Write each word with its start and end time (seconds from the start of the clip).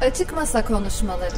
Açık 0.00 0.32
Masa 0.32 0.64
Konuşmaları. 0.64 1.34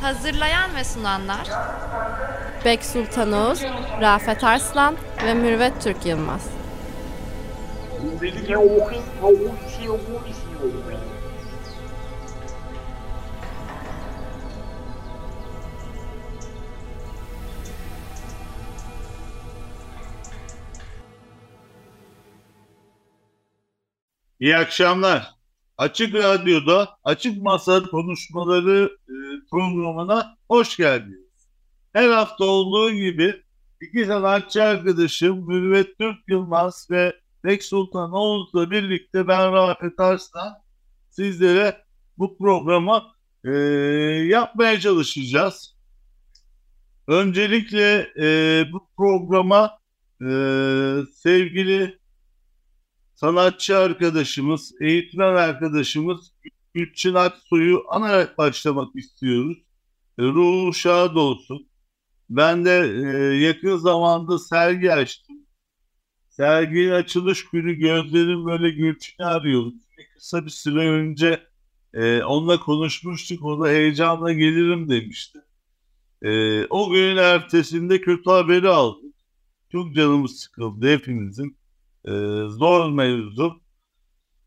Hazırlayan 0.00 0.76
ve 0.76 0.84
sunanlar 0.84 1.48
Bek 2.64 2.84
Sultan 2.84 3.32
Oğuz, 3.32 3.62
Rafet 4.00 4.44
Arslan 4.44 4.96
ve 5.24 5.34
Mürvet 5.34 5.82
Türk 5.82 6.06
Yılmaz. 6.06 6.46
İyi 24.40 24.56
akşamlar. 24.56 25.30
Açık 25.76 26.14
Radyo'da 26.14 26.88
Açık 27.04 27.42
Masa 27.42 27.82
Konuşmaları 27.82 28.90
e, 29.08 29.14
programına 29.50 30.36
hoş 30.48 30.76
geldiniz. 30.76 31.48
Her 31.92 32.10
hafta 32.10 32.44
olduğu 32.44 32.90
gibi 32.92 33.42
iki 33.80 34.04
sanatçı 34.04 34.62
arkadaşım 34.62 35.46
Mürvet 35.48 35.98
Türk 35.98 36.18
Yılmaz 36.28 36.88
ve 36.90 37.16
Bek 37.44 37.64
Sultan 37.64 38.12
Oğuz'la 38.12 38.70
birlikte 38.70 39.28
ben 39.28 39.52
Rafet 39.52 40.00
Arslan 40.00 40.54
sizlere 41.10 41.84
bu 42.18 42.38
programı 42.38 43.02
e, 43.44 43.50
yapmaya 44.28 44.80
çalışacağız. 44.80 45.76
Öncelikle 47.06 48.12
e, 48.20 48.64
bu 48.72 48.88
programa 48.96 49.78
e, 50.20 50.28
sevgili 51.14 51.98
sanatçı 53.20 53.78
arkadaşımız, 53.78 54.74
eğitmen 54.80 55.34
arkadaşımız 55.34 56.32
Gülçin 56.74 57.14
Aksu'yu 57.14 57.84
anarak 57.88 58.38
başlamak 58.38 58.96
istiyoruz. 58.96 59.58
E, 60.18 60.22
ruhu 60.22 60.74
şad 60.74 61.16
olsun. 61.16 61.68
Ben 62.30 62.64
de 62.64 62.78
e, 62.78 63.36
yakın 63.36 63.76
zamanda 63.76 64.38
sergi 64.38 64.92
açtım. 64.92 65.36
Serginin 66.28 66.90
açılış 66.90 67.44
günü 67.44 67.74
gözlerim 67.74 68.46
böyle 68.46 68.70
Gülçin'i 68.70 69.26
arıyordu. 69.26 69.74
Kısa 70.14 70.44
bir 70.44 70.50
süre 70.50 70.88
önce 70.88 71.46
e, 71.94 72.22
onunla 72.22 72.60
konuşmuştuk. 72.60 73.44
O 73.44 73.64
da 73.64 73.68
heyecanla 73.68 74.32
gelirim 74.32 74.88
demişti. 74.88 75.38
E, 76.22 76.64
o 76.66 76.90
günün 76.90 77.16
ertesinde 77.16 78.00
kötü 78.00 78.30
haberi 78.30 78.68
aldık. 78.68 79.14
Çok 79.72 79.94
canımız 79.94 80.40
sıkıldı 80.40 80.92
hepimizin 80.92 81.58
e, 82.04 82.10
zor 82.48 82.90
mevzu 82.90 83.60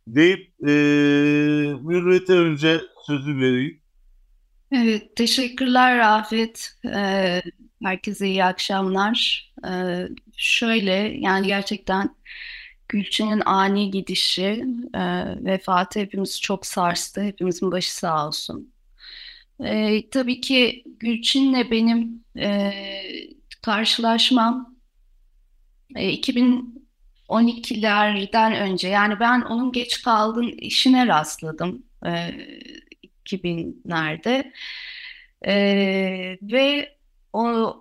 deyip 0.07 0.53
e, 0.61 0.71
Mürvet'e 1.81 2.33
önce 2.33 2.81
sözü 3.07 3.37
vereyim. 3.37 3.81
Evet, 4.71 5.15
teşekkürler 5.15 5.97
Rafet. 5.97 6.77
Ee, 6.95 7.41
herkese 7.83 8.27
iyi 8.27 8.43
akşamlar. 8.43 9.51
Ee, 9.67 10.07
şöyle, 10.37 10.91
yani 11.19 11.47
gerçekten 11.47 12.15
Gülçin'in 12.87 13.41
ani 13.45 13.91
gidişi, 13.91 14.65
e, 14.95 15.01
vefatı 15.45 15.99
hepimiz 15.99 16.41
çok 16.41 16.65
sarstı. 16.65 17.21
Hepimizin 17.21 17.71
başı 17.71 17.95
sağ 17.95 18.27
olsun. 18.27 18.73
Ee, 19.63 20.09
tabii 20.11 20.41
ki 20.41 20.83
Gülçin'le 20.99 21.71
benim 21.71 22.23
e, 22.37 22.71
karşılaşmam 23.61 24.75
e, 25.95 26.09
2000 26.09 26.80
12'lerden 27.31 28.53
önce 28.55 28.87
yani 28.87 29.19
ben 29.19 29.41
onun 29.41 29.71
geç 29.71 30.01
kaldığın 30.03 30.47
işine 30.47 31.07
rastladım 31.07 31.83
e, 32.05 32.31
2000'lerde 33.25 34.51
e, 35.47 36.37
ve 36.41 36.95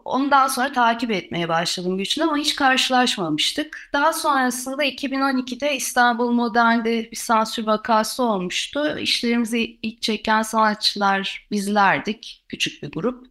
ondan 0.04 0.48
sonra 0.48 0.72
takip 0.72 1.10
etmeye 1.10 1.48
başladım 1.48 1.98
güçlü 1.98 2.22
ama 2.22 2.36
hiç 2.36 2.56
karşılaşmamıştık. 2.56 3.90
Daha 3.92 4.12
sonrasında 4.12 4.84
2012'de 4.84 5.76
İstanbul 5.76 6.30
Modern'de 6.32 7.10
bir 7.10 7.16
sansür 7.16 7.66
vakası 7.66 8.22
olmuştu. 8.22 8.98
İşlerimizi 8.98 9.78
ilk 9.82 10.02
çeken 10.02 10.42
sanatçılar 10.42 11.46
bizlerdik, 11.50 12.44
küçük 12.48 12.82
bir 12.82 12.92
grup. 12.92 13.26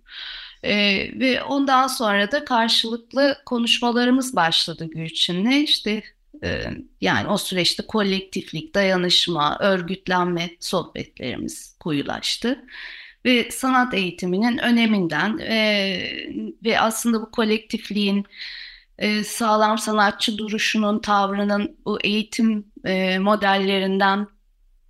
Ee, 0.63 1.11
ve 1.19 1.43
ondan 1.43 1.87
sonra 1.87 2.31
da 2.31 2.45
karşılıklı 2.45 3.37
konuşmalarımız 3.45 4.35
başladı 4.35 4.85
Gülçin'le. 4.85 5.63
İşte 5.63 6.03
e, 6.43 6.63
yani 7.01 7.27
o 7.27 7.37
süreçte 7.37 7.83
kolektiflik, 7.87 8.75
dayanışma, 8.75 9.57
örgütlenme 9.59 10.49
sohbetlerimiz 10.59 11.75
koyulaştı. 11.79 12.65
Ve 13.25 13.51
sanat 13.51 13.93
eğitiminin 13.93 14.57
öneminden 14.57 15.37
e, 15.37 15.55
ve 16.63 16.79
aslında 16.79 17.21
bu 17.21 17.31
kolektifliğin 17.31 18.25
e, 18.97 19.23
sağlam 19.23 19.77
sanatçı 19.77 20.37
duruşunun, 20.37 20.99
tavrının 20.99 21.77
bu 21.85 22.01
eğitim 22.01 22.65
e, 22.85 23.19
modellerinden 23.19 24.27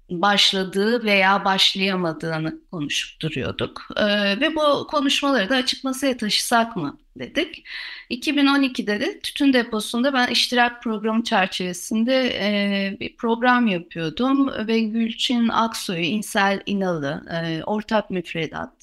başladığı 0.10 1.04
veya 1.04 1.46
başlayamadığını 1.46 2.60
konuşup 2.72 3.22
duruyorduk. 3.22 3.88
Ee, 3.98 4.40
ve 4.40 4.56
bu 4.56 4.88
konuşmaları 4.88 5.50
da 5.50 5.56
açık 5.56 5.84
masaya 5.84 6.18
taşısak 6.18 6.76
mı 6.76 6.98
dedik. 7.20 7.64
2012'de 8.12 9.00
de 9.00 9.20
Tütün 9.20 9.54
Deposu'nda 9.54 10.14
ben 10.14 10.28
iştirak 10.28 10.84
programı 10.84 11.24
çerçevesinde 11.24 12.28
e, 12.34 12.98
bir 13.00 13.18
program 13.18 13.68
yapıyordum 13.68 14.68
ve 14.68 14.80
Gülçin 14.80 15.48
Aksoy'u, 15.48 16.04
İnsel 16.04 16.62
İnalı 16.66 17.24
e, 17.32 17.64
ortak 17.64 18.10
müfredat 18.10 18.74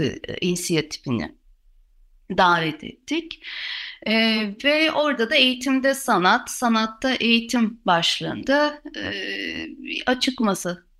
e, 0.00 0.18
inisiyatifini 0.40 1.34
davet 2.30 2.84
ettik. 2.84 3.42
Ee, 4.06 4.54
ve 4.64 4.92
orada 4.92 5.30
da 5.30 5.34
eğitimde 5.34 5.94
sanat, 5.94 6.50
sanatta 6.50 7.14
eğitim 7.14 7.80
başlığında 7.86 8.82
e, 8.96 9.12
açık 10.06 10.40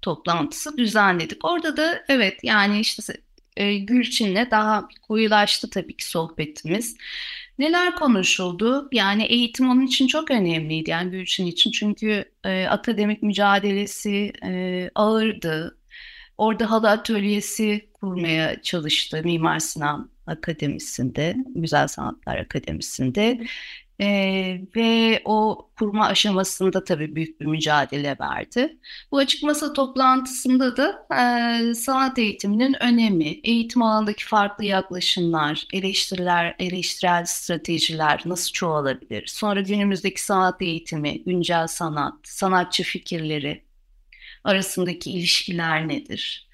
toplantısı 0.02 0.76
düzenledik. 0.78 1.44
Orada 1.44 1.76
da 1.76 2.04
evet 2.08 2.40
yani 2.42 2.80
işte 2.80 3.14
e, 3.56 3.78
Gülçin'le 3.78 4.50
daha 4.50 4.88
koyulaştı 5.02 5.70
tabii 5.70 5.96
ki 5.96 6.08
sohbetimiz. 6.08 6.96
Neler 7.58 7.96
konuşuldu? 7.96 8.88
Yani 8.92 9.24
eğitim 9.24 9.70
onun 9.70 9.86
için 9.86 10.06
çok 10.06 10.30
önemliydi 10.30 10.90
yani 10.90 11.10
Gülçin 11.10 11.46
için 11.46 11.70
çünkü 11.70 12.24
e, 12.44 12.66
akademik 12.66 13.22
mücadelesi 13.22 14.32
e, 14.44 14.90
ağırdı. 14.94 15.78
Orada 16.38 16.70
halı 16.70 16.90
atölyesi 16.90 17.90
kurmaya 17.92 18.62
çalıştı 18.62 19.20
Mimar 19.24 19.58
Sinan 19.58 20.10
Akademisi'nde, 20.26 21.36
Güzel 21.54 21.88
Sanatlar 21.88 22.36
Akademisi'nde. 22.36 23.40
Ee, 24.00 24.60
ve 24.76 25.22
o 25.24 25.68
kurma 25.78 26.06
aşamasında 26.06 26.84
tabii 26.84 27.14
büyük 27.14 27.40
bir 27.40 27.46
mücadele 27.46 28.16
verdi. 28.20 28.78
Bu 29.12 29.18
açık 29.18 29.42
masa 29.42 29.72
toplantısında 29.72 30.76
da 30.76 31.06
e, 31.70 31.74
sanat 31.74 32.18
eğitiminin 32.18 32.82
önemi, 32.82 33.40
eğitim 33.44 33.82
alanındaki 33.82 34.24
farklı 34.24 34.64
yaklaşımlar, 34.64 35.66
eleştiriler, 35.72 36.56
eleştirel 36.58 37.24
stratejiler 37.24 38.22
nasıl 38.24 38.52
çoğalabilir? 38.52 39.26
Sonra 39.26 39.60
günümüzdeki 39.60 40.22
sanat 40.22 40.62
eğitimi, 40.62 41.24
güncel 41.24 41.66
sanat, 41.66 42.14
sanatçı 42.24 42.82
fikirleri 42.82 43.64
arasındaki 44.44 45.10
ilişkiler 45.10 45.88
nedir? 45.88 46.45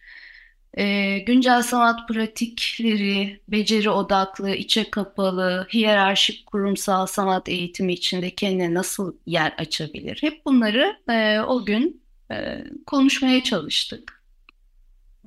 E, 0.79 1.19
güncel 1.19 1.63
sanat 1.63 2.09
pratikleri, 2.09 3.41
beceri 3.49 3.91
odaklı, 3.91 4.51
içe 4.51 4.91
kapalı, 4.91 5.67
hiyerarşik 5.73 6.47
kurumsal 6.47 7.07
sanat 7.07 7.49
eğitimi 7.49 7.93
içinde 7.93 8.35
kendine 8.35 8.75
nasıl 8.75 9.17
yer 9.27 9.55
açabilir? 9.59 10.19
Hep 10.21 10.47
bunları 10.47 10.97
e, 11.11 11.41
o 11.41 11.65
gün 11.65 12.03
e, 12.31 12.65
konuşmaya 12.87 13.43
çalıştık. 13.45 14.23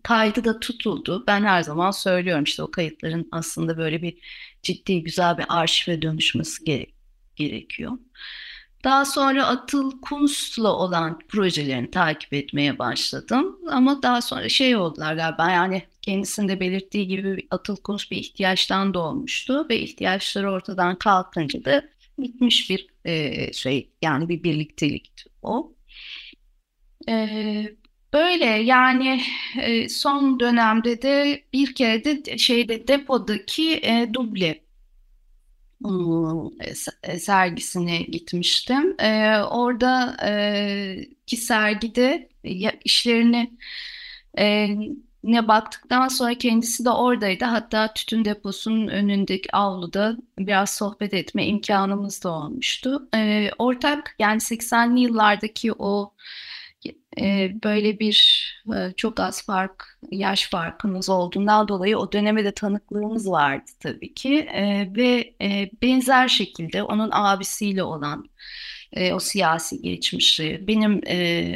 Kaydı 0.03 0.43
da 0.43 0.59
tutuldu. 0.59 1.23
Ben 1.27 1.43
her 1.43 1.61
zaman 1.63 1.91
söylüyorum 1.91 2.43
işte 2.43 2.63
o 2.63 2.71
kayıtların 2.71 3.27
aslında 3.31 3.77
böyle 3.77 4.01
bir 4.01 4.17
ciddi 4.63 5.03
güzel 5.03 5.37
bir 5.37 5.45
arşive 5.49 6.01
dönüşmesi 6.01 6.63
gere 6.63 6.85
gerekiyor. 7.35 7.91
Daha 8.85 9.05
sonra 9.05 9.47
Atıl 9.47 10.01
Kunst'la 10.01 10.73
olan 10.77 11.19
projelerini 11.27 11.91
takip 11.91 12.33
etmeye 12.33 12.79
başladım. 12.79 13.59
Ama 13.71 14.03
daha 14.03 14.21
sonra 14.21 14.49
şey 14.49 14.75
oldular 14.75 15.15
galiba 15.15 15.51
yani 15.51 15.83
kendisinde 16.01 16.59
belirttiği 16.59 17.07
gibi 17.07 17.47
Atıl 17.51 17.75
Kunst 17.77 18.11
bir 18.11 18.17
ihtiyaçtan 18.17 18.93
doğmuştu 18.93 19.69
ve 19.69 19.79
ihtiyaçları 19.79 20.51
ortadan 20.51 20.97
kalkınca 20.99 21.65
da 21.65 21.83
bitmiş 22.19 22.69
bir 22.69 22.87
e, 23.05 23.53
şey 23.53 23.91
yani 24.01 24.29
bir 24.29 24.43
birliktelikti 24.43 25.29
o. 25.43 25.75
E, 27.09 27.75
Böyle 28.15 28.45
yani 28.45 29.21
e, 29.61 29.89
son 29.89 30.39
dönemde 30.39 31.01
de 31.01 31.43
bir 31.53 31.75
kere 31.75 32.03
de 32.03 32.37
şeyde 32.37 32.87
depodaki 32.87 33.73
e, 33.73 34.09
duble 34.13 34.64
sergisine 37.19 37.97
gitmiştim. 38.01 38.95
E, 38.99 39.37
orada 39.37 40.17
e, 40.27 41.09
ki 41.25 41.37
sergide 41.37 42.29
işlerini 42.83 43.57
e, 44.37 44.67
ne 45.23 45.47
baktıktan 45.47 46.07
sonra 46.07 46.33
kendisi 46.37 46.85
de 46.85 46.89
oradaydı. 46.89 47.45
Hatta 47.45 47.93
tütün 47.93 48.25
deposunun 48.25 48.87
önündeki 48.87 49.55
avluda 49.55 50.17
biraz 50.39 50.69
sohbet 50.69 51.13
etme 51.13 51.45
imkanımız 51.45 52.23
da 52.23 52.29
olmuştu. 52.29 53.09
E, 53.15 53.49
ortak 53.57 54.15
yani 54.19 54.37
80'li 54.37 54.99
yıllardaki 54.99 55.73
o 55.79 56.13
böyle 57.63 57.99
bir 57.99 58.45
çok 58.97 59.19
az 59.19 59.45
fark, 59.45 59.99
yaş 60.11 60.49
farkımız 60.49 61.09
olduğundan 61.09 61.67
dolayı 61.67 61.97
o 61.97 62.11
döneme 62.11 62.43
de 62.45 62.51
tanıklığımız 62.51 63.31
vardı 63.31 63.71
tabii 63.79 64.13
ki 64.13 64.47
ve 64.97 65.33
benzer 65.81 66.27
şekilde 66.27 66.83
onun 66.83 67.09
abisiyle 67.11 67.83
olan 67.83 68.29
o 69.13 69.19
siyasi 69.19 69.81
geçmişi, 69.81 70.63
benim 70.67 71.01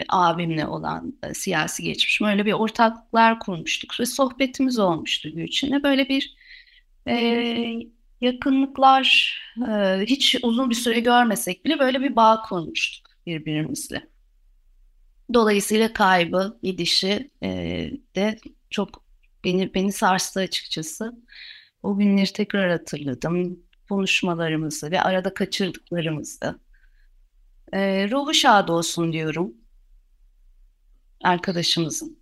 abimle 0.09 0.67
olan 0.67 1.13
siyasi 1.33 1.83
geçmişim 1.83 2.27
öyle 2.27 2.45
bir 2.45 2.53
ortaklıklar 2.53 3.39
kurmuştuk 3.39 3.99
ve 3.99 4.05
sohbetimiz 4.05 4.79
olmuştu 4.79 5.29
Gülçin'e. 5.35 5.83
Böyle 5.83 6.09
bir 6.09 6.35
yakınlıklar 8.21 9.37
hiç 10.01 10.35
uzun 10.43 10.69
bir 10.69 10.75
süre 10.75 10.99
görmesek 10.99 11.65
bile 11.65 11.79
böyle 11.79 12.01
bir 12.01 12.15
bağ 12.15 12.41
kurmuştuk 12.49 13.07
birbirimizle. 13.25 14.07
Dolayısıyla 15.33 15.93
kaybı, 15.93 16.59
gidişi 16.63 17.31
e, 17.43 17.49
de 18.15 18.39
çok 18.69 19.03
beni 19.43 19.73
beni 19.73 19.91
sarstı 19.91 20.39
açıkçası. 20.39 21.13
O 21.83 21.97
günleri 21.97 22.33
tekrar 22.33 22.71
hatırladım. 22.71 23.59
Konuşmalarımızı 23.89 24.91
ve 24.91 25.01
arada 25.01 25.33
kaçırdıklarımızı. 25.33 26.59
E, 27.73 28.09
ruhu 28.11 28.33
şad 28.33 28.67
olsun 28.67 29.13
diyorum 29.13 29.53
arkadaşımızın. 31.23 32.19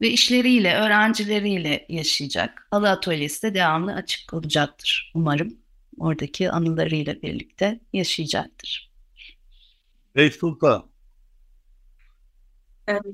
Ve 0.00 0.10
işleriyle, 0.10 0.74
öğrencileriyle 0.74 1.86
yaşayacak. 1.88 2.66
Halı 2.70 2.90
atölyesi 2.90 3.42
de 3.42 3.54
devamlı 3.54 3.94
açık 3.94 4.34
olacaktır 4.34 5.12
umarım. 5.14 5.56
Oradaki 5.98 6.50
anılarıyla 6.50 7.22
birlikte 7.22 7.80
yaşayacaktır. 7.92 8.90
Ey 10.14 10.30
Sultan, 10.30 10.89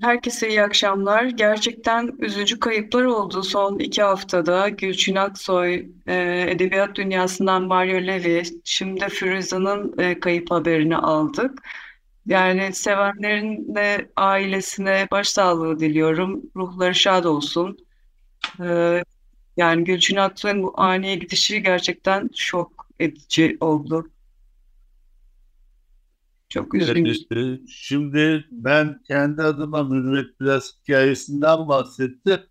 Herkese 0.01 0.49
iyi 0.49 0.63
akşamlar. 0.63 1.25
Gerçekten 1.25 2.13
üzücü 2.19 2.61
kayıplar 2.61 3.05
oldu 3.05 3.43
son 3.43 3.79
iki 3.79 4.03
haftada. 4.03 4.69
Gülçin 4.69 5.15
Aksoy, 5.15 5.87
e, 6.07 6.47
edebiyat 6.51 6.97
dünyasından 6.97 7.63
Mario 7.63 8.07
Levi, 8.07 8.43
şimdi 8.65 9.09
Firuza'nın 9.09 9.95
e, 9.99 10.21
kayıp 10.21 10.51
haberini 10.51 10.97
aldık. 10.97 11.63
Yani 12.27 12.73
sevenlerin 12.73 13.75
de 13.75 14.11
ailesine 14.17 15.09
başsağlığı 15.11 15.81
diliyorum. 15.81 16.43
Ruhları 16.57 16.95
şad 16.95 17.25
olsun. 17.25 17.79
E, 18.61 19.03
yani 19.57 19.85
Gülçin 19.85 20.17
Aksoy'un 20.17 20.63
bu 20.63 20.73
ani 20.77 21.19
gidişi 21.19 21.63
gerçekten 21.63 22.31
şok 22.35 22.87
edici 23.01 23.57
oldu. 23.61 24.11
Çok 26.49 26.75
üzgünüm. 26.75 27.69
Şimdi 27.69 28.45
ben 28.51 29.03
kendi 29.09 29.43
adıma 29.43 29.83
Mürvet 29.83 30.41
biraz 30.41 30.73
hikayesinden 30.83 31.69
bahsetti. 31.69 32.47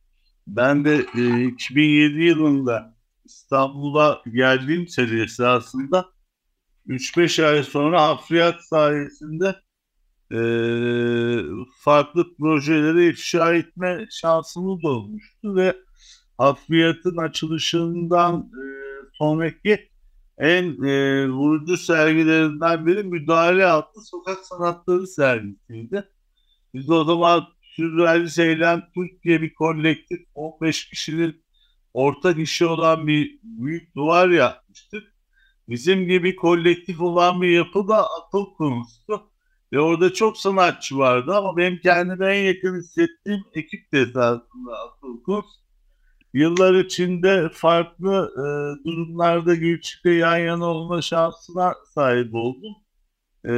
Ben 0.47 0.85
de 0.85 1.05
e, 1.17 1.45
2007 1.45 2.23
yılında 2.23 2.95
İstanbul'a 3.25 4.21
geldiğim 4.33 4.87
sene 4.87 5.21
esasında 5.21 6.05
3-5 6.87 7.45
ay 7.45 7.63
sonra 7.63 8.01
hafriyat 8.01 8.61
sayesinde 8.63 9.55
e, 10.31 10.39
farklı 11.79 12.35
projelere 12.37 13.07
ifşa 13.07 13.53
etme 13.53 14.07
şansımız 14.11 14.85
olmuştu 14.85 15.55
ve 15.55 15.75
hafriyatın 16.37 17.17
açılışından 17.17 18.39
e, 18.39 18.65
sonraki 19.17 19.89
en 20.37 20.83
e, 20.83 21.27
vurucu 21.29 21.77
sergilerinden 21.77 22.85
biri 22.85 23.03
Müdahale 23.03 23.65
adlı 23.65 24.01
sokak 24.01 24.45
sanatları 24.45 25.07
sergisiydi. 25.07 26.09
Biz 26.73 26.89
o 26.89 27.03
zaman 27.03 27.47
Sürrealist 27.61 28.39
Eylem 28.39 28.83
Türk 28.95 29.23
diye 29.23 29.41
bir 29.41 29.53
kolektif 29.53 30.19
15 30.35 30.89
kişinin 30.89 31.43
ortak 31.93 32.39
işi 32.39 32.65
olan 32.65 33.07
bir 33.07 33.39
büyük 33.43 33.95
duvar 33.95 34.29
yapmıştık. 34.29 35.03
Bizim 35.69 36.07
gibi 36.07 36.35
kolektif 36.35 37.01
olan 37.01 37.41
bir 37.41 37.49
yapı 37.49 37.87
da 37.87 38.07
atıl 38.11 38.45
konusu. 38.53 39.31
Ve 39.73 39.79
orada 39.79 40.13
çok 40.13 40.37
sanatçı 40.37 40.97
vardı 40.97 41.35
ama 41.35 41.57
benim 41.57 41.79
kendime 41.79 42.37
en 42.37 42.43
yakın 42.43 42.79
hissettiğim 42.79 43.43
ekip 43.53 43.91
de 43.91 44.01
esasında 44.01 44.79
atıl 44.87 45.23
konusu 45.23 45.64
yıllar 46.35 46.73
içinde 46.73 47.49
farklı 47.53 48.31
e, 48.37 48.45
durumlarda 48.85 49.55
Gülçik'le 49.55 50.05
yan 50.05 50.37
yana 50.37 50.65
olma 50.65 51.01
şansına 51.01 51.75
sahip 51.93 52.35
oldum. 52.35 52.75
E, 53.45 53.51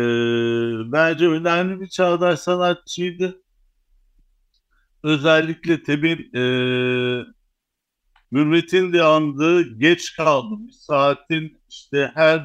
bence 0.92 1.28
önemli 1.28 1.82
bir 1.82 1.88
çağdaş 1.88 2.40
sanatçıydı. 2.40 3.42
Özellikle 5.04 5.84
tabii 5.84 6.30
e, 6.36 6.42
Mürvet'in 8.32 8.94
de 8.94 9.04
andığı 9.04 9.80
geç 9.80 10.16
kaldım. 10.16 10.72
Saatin 10.72 11.62
işte 11.70 12.12
her 12.16 12.38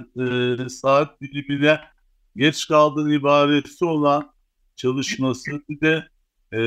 e, 0.65 0.69
saat 0.69 1.21
dilimine 1.21 1.81
geç 2.37 2.69
kaldığın 2.69 3.11
ibaresi 3.11 3.85
olan 3.85 4.33
çalışması 4.77 5.63
bir 5.69 5.81
de 5.81 6.09
e, 6.53 6.61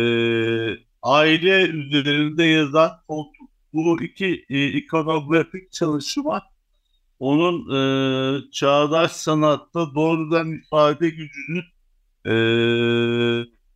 aile 1.01 1.67
üzerinde 1.67 2.44
yazan 2.44 2.91
koltuk 3.07 3.54
bu 3.75 4.04
iki 4.04 4.45
e, 4.50 4.68
ikonografik 4.68 5.72
çalışma 5.72 6.42
onun 7.19 7.75
e, 7.75 8.51
çağdaş 8.51 9.12
sanatta 9.12 9.95
doğrudan 9.95 10.51
ifade 10.51 11.10
gücünü 11.10 11.60
e, 12.25 12.36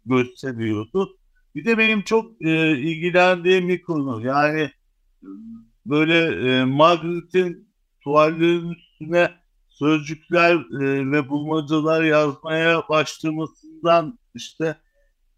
gösteriyordu. 0.06 1.18
Bir 1.56 1.66
de 1.66 1.78
benim 1.78 2.02
çok 2.02 2.42
e, 2.42 2.78
ilgilendiğim 2.78 3.68
bir 3.70 3.82
konu. 3.82 4.26
Yani 4.26 4.72
böyle 5.86 6.50
e, 6.52 6.64
Magritte'in 6.66 7.70
tuvallerin 8.02 8.70
üstüne 8.70 9.32
sözcükler 9.70 10.56
e, 10.56 11.12
ve 11.12 11.30
bulmacalar 11.30 12.04
yazmaya 12.04 12.90
başlamasından 12.90 14.20
işte 14.36 14.76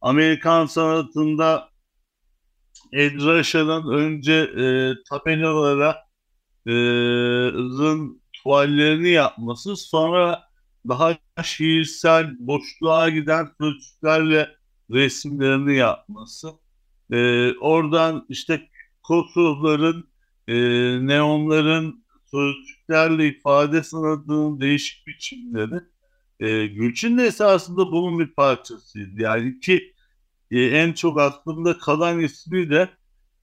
Amerikan 0.01 0.65
sanatında 0.65 1.70
Edraşa'nın 2.93 3.91
önce 3.91 4.33
e, 4.33 4.93
tabelalara 5.09 5.97
e, 6.67 6.73
tuvallerini 8.33 9.09
yapması 9.09 9.75
sonra 9.75 10.43
daha 10.87 11.17
şiirsel 11.43 12.35
boşluğa 12.39 13.09
giden 13.09 13.49
sözcüklerle 13.61 14.49
resimlerini 14.91 15.75
yapması. 15.75 16.49
E, 17.11 17.51
oradan 17.57 18.25
işte 18.29 18.69
Kosovların, 19.03 20.09
e, 20.47 20.55
neonların 21.07 22.05
sözcüklerle 22.25 23.27
ifade 23.27 23.83
sanatının 23.83 24.61
değişik 24.61 25.07
biçimleri. 25.07 25.81
E, 26.39 26.67
Gülçin 26.67 27.17
de 27.17 27.25
esasında 27.25 27.91
bunun 27.91 28.19
bir 28.19 28.27
parçasıydı. 28.27 29.21
Yani 29.21 29.59
ki 29.59 29.93
e, 30.51 30.61
en 30.61 30.93
çok 30.93 31.19
aklımda 31.19 31.77
kalan 31.77 32.19
ismi 32.19 32.69
de 32.69 32.89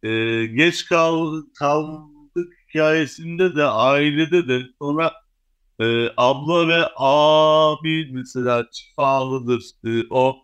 e, 0.03 0.47
geç 0.47 0.87
kal, 0.87 1.43
kaldık 1.59 2.53
hikayesinde 2.69 3.57
de 3.57 3.65
ailede 3.65 4.49
de 4.49 4.63
sonra 4.83 5.13
e, 5.81 6.09
abla 6.17 6.69
ve 6.69 6.89
abi 6.97 8.11
mesela 8.13 8.67
şifalıdır 8.73 9.63
e, 9.85 10.03
o 10.11 10.37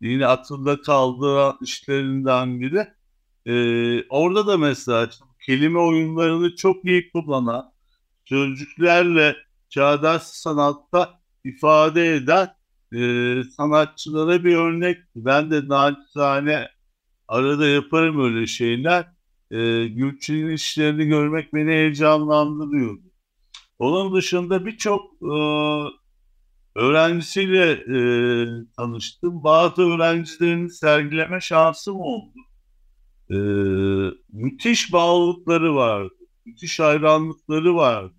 yine 0.00 0.26
akılda 0.26 0.82
kaldığı 0.82 1.56
işlerinden 1.62 2.60
biri. 2.60 2.88
E, 3.46 3.54
orada 4.08 4.46
da 4.46 4.58
mesela 4.58 5.10
kelime 5.46 5.78
oyunlarını 5.78 6.56
çok 6.56 6.84
iyi 6.84 7.12
kullanan 7.12 7.72
sözcüklerle 8.24 9.36
çağdaş 9.68 10.22
sanatta 10.22 11.20
ifade 11.44 12.14
eden 12.14 12.48
e, 12.94 13.42
sanatçılara 13.56 14.44
bir 14.44 14.56
örnek. 14.56 14.98
Ben 15.16 15.50
de 15.50 15.68
naçizane 15.68 16.68
arada 17.28 17.66
yaparım 17.66 18.24
öyle 18.24 18.46
şeyler. 18.46 19.06
E, 19.50 19.86
Gülçin'in 19.86 20.50
işlerini 20.50 21.06
görmek 21.06 21.54
beni 21.54 21.70
heyecanlandırıyor. 21.70 22.98
Onun 23.78 24.14
dışında 24.14 24.66
birçok 24.66 25.02
e, 25.22 25.34
öğrencisiyle 26.74 27.70
e, 27.72 27.98
tanıştım. 28.76 29.44
Bazı 29.44 29.82
öğrencilerini 29.82 30.70
sergileme 30.70 31.40
şansım 31.40 31.96
oldu. 31.96 32.38
E, 33.30 33.36
müthiş 34.32 34.92
bağlılıkları 34.92 35.74
vardı. 35.74 36.14
Müthiş 36.46 36.80
hayranlıkları 36.80 37.76
vardı. 37.76 38.14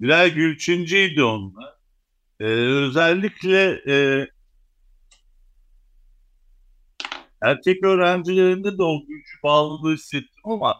Birer 0.00 0.26
Gülçinciydi 0.26 1.22
onlar. 1.22 1.79
E, 2.40 2.44
özellikle 2.44 3.82
e, 3.88 4.26
erkek 7.42 7.84
öğrencilerinde 7.84 8.78
de 8.78 8.82
o 8.82 9.00
gücü 9.06 9.42
bağlılığı 9.42 9.94
hissettim 9.94 10.42
ama 10.44 10.76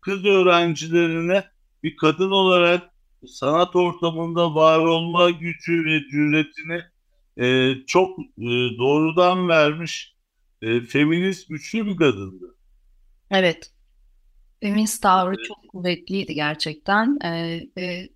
kız 0.00 0.24
öğrencilerine 0.24 1.44
bir 1.82 1.96
kadın 1.96 2.30
olarak 2.30 2.90
sanat 3.26 3.76
ortamında 3.76 4.54
var 4.54 4.78
olma 4.78 5.30
gücü 5.30 5.84
ve 5.84 6.00
cüretini 6.10 6.82
e, 7.36 7.74
çok 7.86 8.18
e, 8.18 8.78
doğrudan 8.78 9.48
vermiş 9.48 10.16
e, 10.62 10.80
feminist 10.80 11.48
güçlü 11.48 11.86
bir 11.86 11.96
kadındı. 11.96 12.56
Evet. 13.30 13.72
Feminist 14.60 15.02
tavrı 15.02 15.34
evet. 15.34 15.44
çok 15.44 15.68
kuvvetliydi 15.68 16.34
gerçekten. 16.34 17.18
Ee, 17.24 17.60
e, 17.78 18.08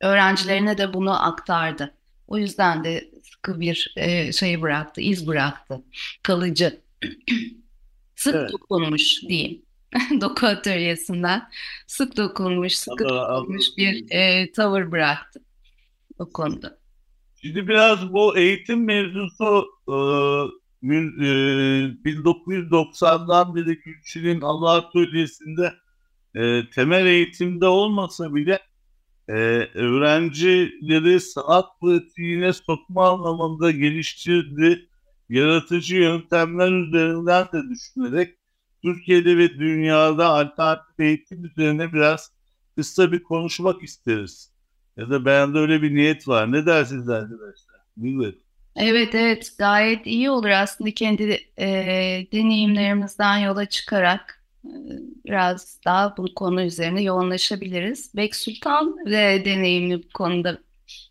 öğrencilerine 0.00 0.78
de 0.78 0.94
bunu 0.94 1.26
aktardı. 1.26 1.94
O 2.28 2.38
yüzden 2.38 2.84
de 2.84 3.10
sıkı 3.22 3.60
bir 3.60 3.94
e, 3.96 4.32
şey 4.32 4.62
bıraktı, 4.62 5.00
iz 5.00 5.26
bıraktı. 5.26 5.82
Kalıcı. 6.22 6.80
Sık 8.16 8.34
evet. 8.34 8.52
dokunmuş 8.52 9.22
diyeyim. 9.28 9.62
Doku 10.20 10.46
atölyesinden 10.46 11.48
sık 11.86 12.16
dokunmuş, 12.16 12.76
sıkı 12.76 13.04
dokunmuş 13.04 13.66
bir 13.76 14.10
e, 14.10 14.52
tavır 14.52 14.92
bıraktı 14.92 15.40
o 16.18 16.30
konuda. 16.30 16.78
Şimdi 17.40 17.68
biraz 17.68 18.12
bu 18.12 18.38
eğitim 18.38 18.84
mevzusu 18.84 19.66
e, 19.88 19.92
1990'dan 20.82 23.54
beri 23.54 23.78
Gülçin'in 23.78 24.40
Allah 24.40 24.72
Atölyesi'nde 24.72 25.74
e, 26.34 26.70
temel 26.70 27.06
eğitimde 27.06 27.66
olmasa 27.66 28.34
bile 28.34 28.58
e, 29.28 29.32
öğrencileri 29.74 31.20
sanat 31.20 31.80
pratiğine 31.80 32.52
sokma 32.52 33.10
anlamında 33.10 33.70
geliştirdiği 33.70 34.88
yaratıcı 35.28 35.96
yöntemler 35.96 36.72
üzerinden 36.72 37.44
de 37.52 37.62
düşünerek 37.70 38.36
Türkiye'de 38.82 39.38
ve 39.38 39.58
dünyada 39.58 40.26
alternatif 40.26 41.00
eğitim 41.00 41.44
üzerine 41.44 41.92
biraz 41.92 42.32
kısa 42.76 43.12
bir 43.12 43.22
konuşmak 43.22 43.82
isteriz. 43.82 44.52
Ya 44.96 45.10
da 45.10 45.24
bende 45.24 45.58
öyle 45.58 45.82
bir 45.82 45.94
niyet 45.94 46.28
var. 46.28 46.52
Ne 46.52 46.66
dersiniz 46.66 47.08
arkadaşlar? 47.08 47.76
Bilmiyorum. 47.96 48.38
Evet 48.76 49.14
evet 49.14 49.52
gayet 49.58 50.06
iyi 50.06 50.30
olur 50.30 50.48
aslında 50.48 50.90
kendi 50.90 51.38
e, 51.58 51.66
deneyimlerimizden 52.32 53.38
yola 53.38 53.66
çıkarak 53.66 54.35
biraz 55.24 55.80
daha 55.84 56.16
bu 56.16 56.34
konu 56.34 56.62
üzerine 56.62 57.02
yoğunlaşabiliriz. 57.02 58.14
Bek 58.16 58.36
Sultan 58.36 58.96
ve 59.06 59.44
deneyimli 59.44 60.02
bu 60.02 60.08
konuda 60.14 60.58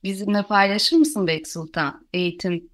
bizimle 0.03 0.43
paylaşır 0.43 0.97
mısın 0.97 1.27
Bek 1.27 1.47
Sultan? 1.47 2.07
Eğitim 2.13 2.69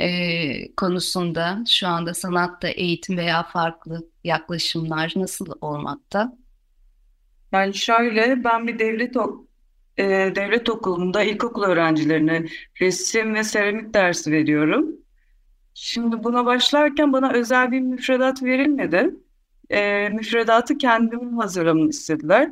e, 0.00 0.74
konusunda 0.74 1.64
şu 1.68 1.86
anda 1.88 2.14
sanatta 2.14 2.68
eğitim 2.68 3.16
veya 3.16 3.42
farklı 3.42 4.08
yaklaşımlar 4.24 5.12
nasıl 5.16 5.46
olmakta? 5.60 6.36
Yani 7.52 7.74
şöyle 7.74 8.44
ben 8.44 8.66
bir 8.66 8.78
devlet 8.78 9.16
e, 9.96 10.04
devlet 10.34 10.68
okulunda 10.68 11.22
ilkokul 11.22 11.62
öğrencilerine 11.62 12.46
resim 12.80 13.34
ve 13.34 13.44
seramik 13.44 13.94
dersi 13.94 14.32
veriyorum. 14.32 14.86
Şimdi 15.74 16.24
buna 16.24 16.46
başlarken 16.46 17.12
bana 17.12 17.32
özel 17.32 17.72
bir 17.72 17.80
müfredat 17.80 18.42
verilmedi. 18.42 19.10
E, 19.70 20.08
müfredatı 20.08 20.78
kendim 20.78 21.38
hazırlamamı 21.38 21.88
istediler. 21.88 22.50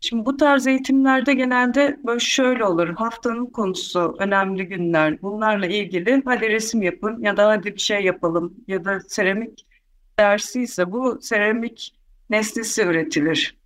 Şimdi 0.00 0.26
bu 0.26 0.36
tarz 0.36 0.66
eğitimlerde 0.66 1.34
genelde 1.34 1.98
böyle 2.04 2.20
şöyle 2.20 2.64
olur. 2.64 2.88
Haftanın 2.88 3.46
konusu, 3.46 4.16
önemli 4.18 4.66
günler. 4.68 5.22
Bunlarla 5.22 5.66
ilgili 5.66 6.22
hadi 6.24 6.48
resim 6.48 6.82
yapın 6.82 7.22
ya 7.22 7.36
da 7.36 7.48
hadi 7.48 7.74
bir 7.74 7.80
şey 7.80 8.04
yapalım 8.04 8.54
ya 8.68 8.84
da 8.84 9.00
seramik 9.00 9.66
dersi 10.18 10.62
ise 10.62 10.92
bu 10.92 11.18
seramik 11.22 11.94
nesnesi 12.30 12.82
üretilir. 12.82 13.56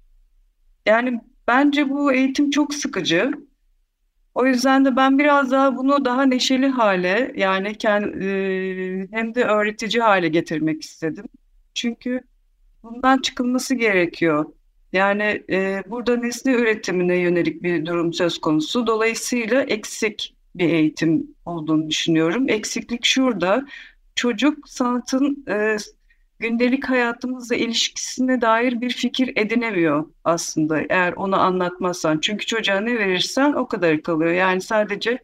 Yani 0.87 1.21
bence 1.49 1.90
bu 1.90 2.12
eğitim 2.12 2.50
çok 2.50 2.75
sıkıcı. 2.75 3.30
O 4.35 4.47
yüzden 4.47 4.85
de 4.85 4.97
ben 4.97 5.19
biraz 5.19 5.50
daha 5.50 5.76
bunu 5.76 6.04
daha 6.04 6.23
neşeli 6.23 6.69
hale 6.69 7.33
yani 7.37 7.75
kendi, 7.78 9.09
hem 9.12 9.35
de 9.35 9.45
öğretici 9.45 10.02
hale 10.02 10.28
getirmek 10.28 10.83
istedim. 10.83 11.25
Çünkü 11.75 12.21
bundan 12.82 13.18
çıkılması 13.18 13.75
gerekiyor. 13.75 14.44
Yani 14.92 15.42
e, 15.50 15.82
burada 15.87 16.16
nesne 16.16 16.52
üretimine 16.52 17.16
yönelik 17.16 17.62
bir 17.62 17.87
durum 17.87 18.12
söz 18.12 18.38
konusu. 18.38 18.87
Dolayısıyla 18.87 19.62
eksik 19.62 20.34
bir 20.54 20.68
eğitim 20.68 21.26
olduğunu 21.46 21.90
düşünüyorum. 21.90 22.49
Eksiklik 22.49 23.04
şurada. 23.04 23.66
Çocuk 24.14 24.68
sanatın 24.68 25.44
e, 25.49 25.76
gündelik 26.38 26.88
hayatımızla 26.88 27.56
ilişkisine 27.56 28.40
dair 28.40 28.80
bir 28.80 28.90
fikir 28.90 29.32
edinemiyor 29.37 30.04
aslında 30.25 30.80
eğer 30.88 31.12
onu 31.12 31.40
anlatmazsan. 31.40 32.18
Çünkü 32.20 32.46
çocuğa 32.46 32.80
ne 32.80 32.99
verirsen 32.99 33.52
o 33.52 33.68
kadar 33.68 34.02
kalıyor. 34.02 34.32
Yani 34.32 34.60
sadece 34.60 35.18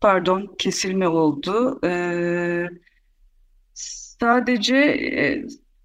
pardon 0.00 0.54
kesilme 0.58 1.08
oldu. 1.08 1.80
Ee, 1.84 2.68
sadece 3.74 4.76
e, 4.76 5.44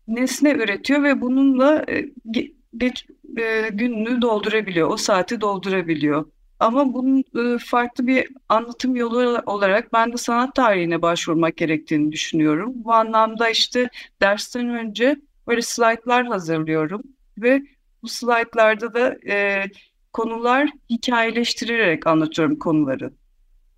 nesne 0.09 0.51
üretiyor 0.51 1.03
ve 1.03 1.21
bununla 1.21 1.85
e, 1.89 2.05
geç, 2.77 3.05
e, 3.37 3.69
gününü 3.69 4.21
doldurabiliyor, 4.21 4.89
o 4.91 4.97
saati 4.97 5.41
doldurabiliyor. 5.41 6.25
Ama 6.59 6.93
bunun 6.93 7.23
e, 7.55 7.57
farklı 7.57 8.07
bir 8.07 8.27
anlatım 8.49 8.95
yolu 8.95 9.41
olarak 9.45 9.93
ben 9.93 10.13
de 10.13 10.17
sanat 10.17 10.55
tarihine 10.55 11.01
başvurmak 11.01 11.57
gerektiğini 11.57 12.11
düşünüyorum. 12.11 12.73
Bu 12.75 12.93
anlamda 12.93 13.49
işte 13.49 13.89
dersten 14.21 14.69
önce 14.69 15.15
böyle 15.47 15.61
slaytlar 15.61 16.27
hazırlıyorum 16.27 17.01
ve 17.37 17.61
bu 18.03 18.07
slaytlarda 18.07 18.93
da 18.93 19.17
e, 19.27 19.65
konular 20.13 20.69
hikayeleştirerek 20.89 22.07
anlatıyorum 22.07 22.59
konuları. 22.59 23.13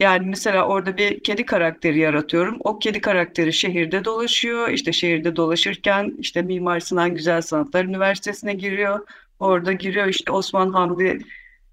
Yani 0.02 0.26
mesela 0.28 0.68
orada 0.68 0.98
bir 0.98 1.24
kedi 1.24 1.46
karakteri 1.46 2.00
yaratıyorum. 2.00 2.58
O 2.64 2.80
kedi 2.80 3.02
karakteri 3.02 3.54
şehirde 3.54 4.06
dolaşıyor. 4.06 4.70
İşte 4.70 4.92
şehirde 4.92 5.36
dolaşırken 5.36 6.14
işte 6.20 6.42
Mimar 6.42 6.80
Sinan 6.80 7.16
Güzel 7.16 7.42
Sanatlar 7.42 7.86
Üniversitesi'ne 7.86 8.54
giriyor. 8.54 9.08
Orada 9.40 9.74
giriyor 9.74 10.08
işte 10.08 10.32
Osman 10.32 10.70
Hamdi 10.74 11.20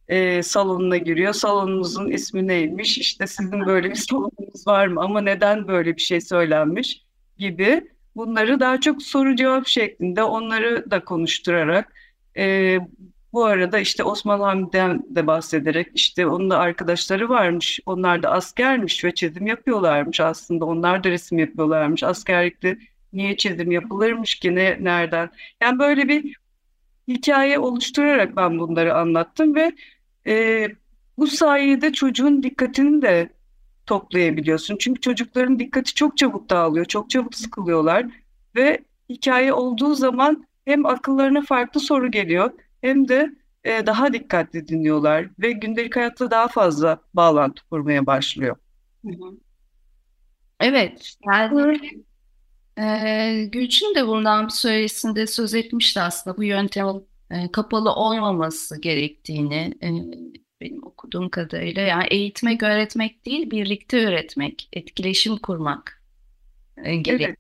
e, 0.08 0.42
salonuna 0.42 0.96
giriyor. 0.96 1.32
Salonumuzun 1.32 2.10
ismi 2.10 2.46
neymiş? 2.46 2.98
İşte 2.98 3.26
sizin 3.26 3.66
böyle 3.66 3.90
bir 3.90 3.94
salonunuz 4.08 4.66
var 4.66 4.86
mı? 4.86 5.00
Ama 5.00 5.20
neden 5.20 5.68
böyle 5.68 5.96
bir 5.96 6.02
şey 6.02 6.20
söylenmiş 6.20 7.02
gibi. 7.38 7.90
Bunları 8.16 8.60
daha 8.60 8.80
çok 8.80 9.02
soru 9.02 9.36
cevap 9.36 9.66
şeklinde 9.66 10.22
onları 10.22 10.90
da 10.90 11.04
konuşturarak 11.04 11.92
e, 12.36 12.78
bu 13.32 13.44
arada 13.44 13.78
işte 13.78 14.04
Osman 14.04 14.40
Hamdi'den 14.40 15.02
de 15.08 15.26
bahsederek 15.26 15.88
işte 15.94 16.26
onun 16.26 16.50
da 16.50 16.58
arkadaşları 16.58 17.28
varmış. 17.28 17.80
Onlar 17.86 18.22
da 18.22 18.30
askermiş 18.30 19.04
ve 19.04 19.14
çizim 19.14 19.46
yapıyorlarmış 19.46 20.20
aslında. 20.20 20.64
Onlar 20.64 21.04
da 21.04 21.10
resim 21.10 21.38
yapıyorlarmış. 21.38 22.02
Askerlikte 22.02 22.78
niye 23.12 23.36
çizim 23.36 23.70
yapılırmış 23.70 24.34
ki 24.34 24.54
ne 24.54 24.78
nereden? 24.80 25.30
Yani 25.62 25.78
böyle 25.78 26.08
bir 26.08 26.36
hikaye 27.08 27.58
oluşturarak 27.58 28.36
ben 28.36 28.58
bunları 28.58 28.94
anlattım 28.94 29.54
ve 29.54 29.72
e, 30.26 30.68
bu 31.18 31.26
sayede 31.26 31.92
çocuğun 31.92 32.42
dikkatini 32.42 33.02
de 33.02 33.30
toplayabiliyorsun. 33.86 34.76
Çünkü 34.80 35.00
çocukların 35.00 35.58
dikkati 35.58 35.94
çok 35.94 36.16
çabuk 36.16 36.50
dağılıyor, 36.50 36.84
çok 36.84 37.10
çabuk 37.10 37.34
sıkılıyorlar 37.34 38.06
ve 38.56 38.78
hikaye 39.08 39.52
olduğu 39.52 39.94
zaman 39.94 40.46
hem 40.64 40.86
akıllarına 40.86 41.42
farklı 41.42 41.80
soru 41.80 42.10
geliyor 42.10 42.50
hem 42.80 43.08
de 43.08 43.30
e, 43.64 43.86
daha 43.86 44.12
dikkatli 44.12 44.68
dinliyorlar 44.68 45.26
ve 45.38 45.52
gündelik 45.52 45.96
hayatta 45.96 46.30
daha 46.30 46.48
fazla 46.48 47.02
bağlantı 47.14 47.62
kurmaya 47.70 48.06
başlıyor. 48.06 48.56
Evet, 50.60 51.14
yani 51.26 51.80
e, 52.78 53.44
Gülçin 53.44 53.94
de 53.94 54.06
bundan 54.06 54.46
bir 54.46 54.52
söyleşisinde 54.52 55.26
söz 55.26 55.54
etmişti 55.54 56.00
aslında 56.00 56.36
bu 56.36 56.44
yöntemin 56.44 57.08
e, 57.30 57.52
kapalı 57.52 57.92
olmaması 57.92 58.80
gerektiğini 58.80 59.74
e, 59.82 59.88
benim 60.60 60.86
okuduğum 60.86 61.28
kadarıyla 61.28 61.82
yani 61.82 62.06
eğitmek, 62.10 62.62
öğretmek 62.62 63.26
değil, 63.26 63.50
birlikte 63.50 64.06
öğretmek, 64.06 64.68
etkileşim 64.72 65.36
kurmak 65.36 66.02
e, 66.76 66.96
gerekiyor. 66.96 67.30
Evet. 67.30 67.38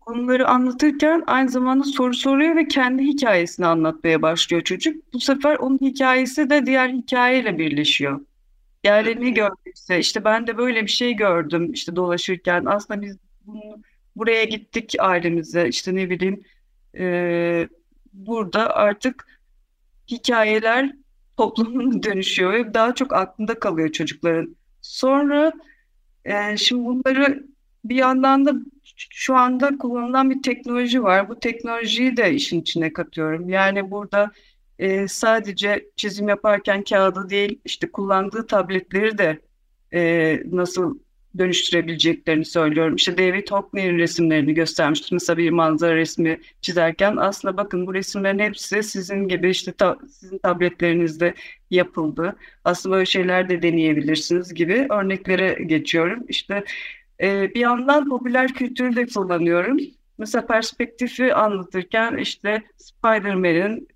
Konuları 0.00 0.48
anlatırken 0.48 1.24
aynı 1.26 1.48
zamanda 1.48 1.84
soru 1.84 2.14
soruyor 2.14 2.56
ve 2.56 2.68
kendi 2.68 3.02
hikayesini 3.02 3.66
anlatmaya 3.66 4.22
başlıyor 4.22 4.62
çocuk. 4.62 5.12
Bu 5.12 5.20
sefer 5.20 5.56
onun 5.56 5.78
hikayesi 5.78 6.50
de 6.50 6.66
diğer 6.66 6.88
hikayeyle 6.88 7.58
birleşiyor. 7.58 8.20
Yani 8.84 9.20
ne 9.20 9.30
gördüyse 9.30 9.98
işte 9.98 10.24
ben 10.24 10.46
de 10.46 10.58
böyle 10.58 10.82
bir 10.82 10.90
şey 10.90 11.14
gördüm 11.14 11.72
işte 11.72 11.96
dolaşırken 11.96 12.64
aslında 12.64 13.02
biz 13.02 13.16
bunu, 13.46 13.82
buraya 14.16 14.44
gittik 14.44 14.94
ailemize 14.98 15.68
işte 15.68 15.94
ne 15.94 16.10
bileyim 16.10 16.42
e, 16.98 17.68
burada 18.12 18.74
artık 18.74 19.40
hikayeler 20.08 20.92
toplumuna 21.36 22.02
dönüşüyor 22.02 22.52
ve 22.52 22.74
daha 22.74 22.94
çok 22.94 23.12
aklında 23.12 23.58
kalıyor 23.60 23.92
çocukların. 23.92 24.56
Sonra 24.82 25.52
e, 26.24 26.56
şimdi 26.56 26.84
bunları 26.84 27.46
bir 27.88 27.96
yandan 27.96 28.46
da 28.46 28.52
şu 29.10 29.34
anda 29.34 29.78
kullanılan 29.78 30.30
bir 30.30 30.42
teknoloji 30.42 31.02
var. 31.02 31.28
Bu 31.28 31.40
teknolojiyi 31.40 32.16
de 32.16 32.34
işin 32.34 32.60
içine 32.60 32.92
katıyorum. 32.92 33.48
Yani 33.48 33.90
burada 33.90 34.30
e, 34.78 35.08
sadece 35.08 35.86
çizim 35.96 36.28
yaparken 36.28 36.84
kağıdı 36.84 37.30
değil, 37.30 37.60
işte 37.64 37.90
kullandığı 37.92 38.46
tabletleri 38.46 39.18
de 39.18 39.40
e, 39.94 40.42
nasıl 40.52 40.98
dönüştürebileceklerini 41.38 42.44
söylüyorum. 42.44 42.96
İşte 42.96 43.18
David 43.18 43.50
Hockney'in 43.50 43.98
resimlerini 43.98 44.54
göstermiştim. 44.54 45.08
Mesela 45.12 45.36
bir 45.36 45.50
manzara 45.50 45.96
resmi 45.96 46.40
çizerken 46.60 47.16
aslında 47.16 47.56
bakın 47.56 47.86
bu 47.86 47.94
resimlerin 47.94 48.38
hepsi 48.38 48.82
sizin 48.82 49.28
gibi 49.28 49.50
işte 49.50 49.72
ta, 49.72 49.98
sizin 50.10 50.38
tabletlerinizde 50.38 51.34
yapıldı. 51.70 52.36
Aslında 52.64 52.94
böyle 52.94 53.06
şeyler 53.06 53.48
de 53.48 53.62
deneyebilirsiniz 53.62 54.54
gibi 54.54 54.86
örneklere 54.90 55.64
geçiyorum. 55.66 56.24
İşte 56.28 56.64
e, 57.22 57.54
bir 57.54 57.60
yandan 57.60 58.08
popüler 58.08 58.54
kültürü 58.54 58.96
de 58.96 59.06
kullanıyorum. 59.06 59.78
Mesela 60.18 60.46
perspektifi 60.46 61.34
anlatırken 61.34 62.16
işte 62.16 62.62
Spider-Man'in 62.76 63.88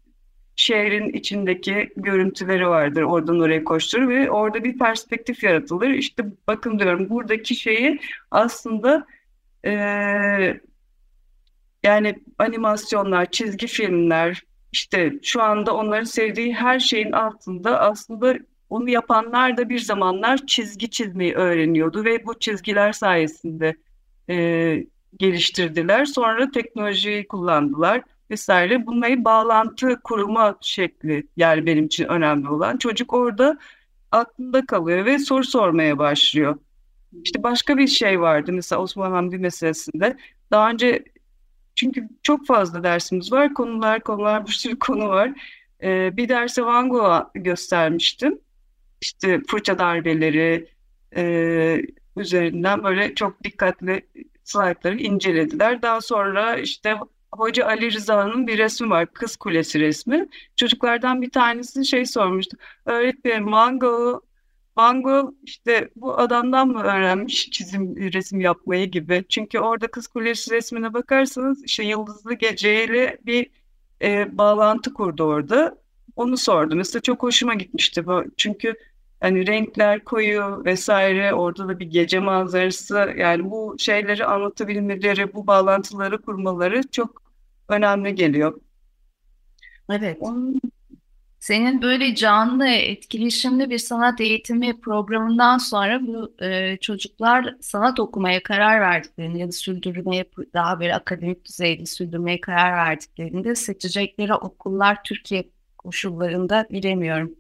şehrin 0.57 1.09
içindeki 1.09 1.91
görüntüleri 1.97 2.69
vardır. 2.69 3.03
Oradan 3.03 3.41
oraya 3.41 3.65
koşturur 3.65 4.09
ve 4.09 4.31
orada 4.31 4.65
bir 4.65 4.79
perspektif 4.79 5.45
yaratılır. 5.45 5.91
İşte 5.91 6.25
bakın 6.47 6.79
diyorum 6.79 7.09
buradaki 7.09 7.55
şeyi 7.55 8.01
aslında 8.31 9.07
e, 9.65 9.71
yani 11.83 12.15
animasyonlar, 12.39 13.31
çizgi 13.31 13.67
filmler 13.67 14.43
işte 14.73 15.13
şu 15.23 15.43
anda 15.43 15.77
onların 15.77 16.05
sevdiği 16.05 16.55
her 16.55 16.81
şeyin 16.81 17.13
altında 17.13 17.81
aslında 17.81 18.37
onu 18.71 18.91
yapanlar 18.91 19.57
da 19.57 19.69
bir 19.69 19.79
zamanlar 19.79 20.47
çizgi 20.47 20.91
çizmeyi 20.91 21.35
öğreniyordu 21.35 22.05
ve 22.05 22.27
bu 22.27 22.39
çizgiler 22.39 22.93
sayesinde 22.93 23.77
e, 24.31 24.87
geliştirdiler. 25.17 26.05
Sonra 26.05 26.51
teknolojiyi 26.51 27.29
kullandılar 27.29 28.03
vesaire. 28.31 28.87
Bunları 28.87 29.25
bağlantı 29.25 30.01
kurma 30.05 30.57
şekli 30.61 31.27
yani 31.37 31.67
benim 31.67 31.85
için 31.85 32.05
önemli 32.05 32.49
olan. 32.49 32.77
Çocuk 32.77 33.13
orada 33.15 33.59
aklında 34.13 34.67
kalıyor 34.67 35.05
ve 35.05 35.19
soru 35.19 35.45
sormaya 35.45 35.99
başlıyor. 35.99 36.59
İşte 37.25 37.43
başka 37.43 37.79
bir 37.79 37.87
şey 37.87 38.21
vardı 38.21 38.53
mesela 38.53 38.83
Osman 38.83 39.13
Hamdi 39.13 39.39
meselesinde. 39.39 40.17
Daha 40.51 40.71
önce 40.71 41.05
çünkü 41.75 42.09
çok 42.23 42.47
fazla 42.47 42.83
dersimiz 42.83 43.33
var. 43.33 43.55
Konular 43.55 44.01
konular 44.01 44.47
bir 44.47 44.53
sürü 44.53 44.79
konu 44.79 45.09
var. 45.09 45.33
Ee, 45.83 46.17
bir 46.17 46.29
derse 46.29 46.63
Van 46.63 46.91
Gogh'a 46.91 47.31
göstermiştim. 47.35 48.39
İşte 49.01 49.41
fırça 49.49 49.79
darbeleri 49.79 50.69
e, 51.17 51.83
üzerinden 52.17 52.85
böyle 52.85 53.15
çok 53.15 53.45
dikkatli 53.45 54.07
slaytları 54.45 54.97
incelediler. 54.97 55.83
Daha 55.83 56.01
sonra 56.01 56.57
işte 56.57 56.97
Hoca 57.33 57.67
Ali 57.67 57.93
Rıza'nın 57.93 58.47
bir 58.47 58.59
resmi 58.59 58.91
var. 58.91 59.07
Kız 59.13 59.37
Kulesi 59.37 59.81
resmi. 59.81 60.29
Çocuklardan 60.57 61.23
bir 61.23 61.31
tanesi 61.31 61.85
şey 61.85 62.07
sormuştu. 62.07 62.57
Öğretmenim 62.85 63.53
Van 63.53 63.79
Gogh, 63.79 64.21
Van 64.77 65.37
işte 65.43 65.91
bu 65.97 66.19
adamdan 66.19 66.69
mı 66.69 66.83
öğrenmiş 66.83 67.51
çizim, 67.51 67.97
resim 68.13 68.41
yapmayı 68.41 68.91
gibi. 68.91 69.25
Çünkü 69.29 69.59
orada 69.59 69.87
Kız 69.87 70.07
Kulesi 70.07 70.51
resmine 70.51 70.95
bakarsanız 70.95 71.65
işte 71.65 71.85
Yıldızlı 71.85 72.35
Gece'yle 72.35 73.19
bir 73.27 73.51
e, 74.03 74.39
bağlantı 74.39 74.95
kurdu 74.95 75.25
orada. 75.25 75.79
Onu 76.17 76.37
sordu. 76.37 76.77
Mesela 76.77 77.03
çok 77.03 77.23
hoşuma 77.23 77.55
gitmişti. 77.55 78.05
Çünkü 78.37 78.75
hani 79.21 79.47
renkler 79.47 80.05
koyu 80.05 80.63
vesaire 80.65 81.35
orada 81.35 81.69
da 81.69 81.79
bir 81.79 81.87
gece 81.87 82.19
manzarası 82.19 83.15
yani 83.19 83.51
bu 83.51 83.77
şeyleri 83.79 84.25
anlatabilmeleri 84.25 85.35
bu 85.35 85.47
bağlantıları 85.47 86.23
kurmaları 86.23 86.83
çok 86.91 87.23
önemli 87.69 88.15
geliyor. 88.15 88.61
Evet. 89.91 90.17
Onun, 90.21 90.61
senin 91.41 91.83
böyle 91.83 92.15
canlı 92.15 92.69
etkileşimli 92.69 93.71
bir 93.71 93.79
sanat 93.79 94.21
eğitimi 94.21 94.81
programından 94.81 95.59
sonra 95.59 96.01
bu 96.07 96.35
e, 96.45 96.77
çocuklar 96.77 97.55
sanat 97.61 98.01
okumaya 98.01 98.43
karar 98.43 98.81
verdiklerinde 98.81 99.39
ya 99.39 99.49
da 99.49 99.53
sürdürmeye 99.53 100.25
daha 100.55 100.81
bir 100.81 100.91
akademik 100.91 101.45
düzeyde 101.45 101.87
sürdürmeye 101.87 102.41
karar 102.41 102.73
verdiklerinde 102.73 103.55
seçecekleri 103.55 104.35
okullar 104.35 105.03
Türkiye 105.05 105.45
koşullarında 105.79 106.67
bilemiyorum 106.71 107.35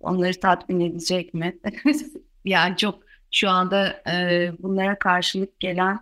onları 0.00 0.40
tatmin 0.40 0.80
edecek 0.80 1.34
mi? 1.34 1.58
yani 2.44 2.76
çok 2.76 2.98
şu 3.30 3.50
anda 3.50 4.02
e, 4.10 4.52
bunlara 4.58 4.98
karşılık 4.98 5.60
gelen 5.60 5.98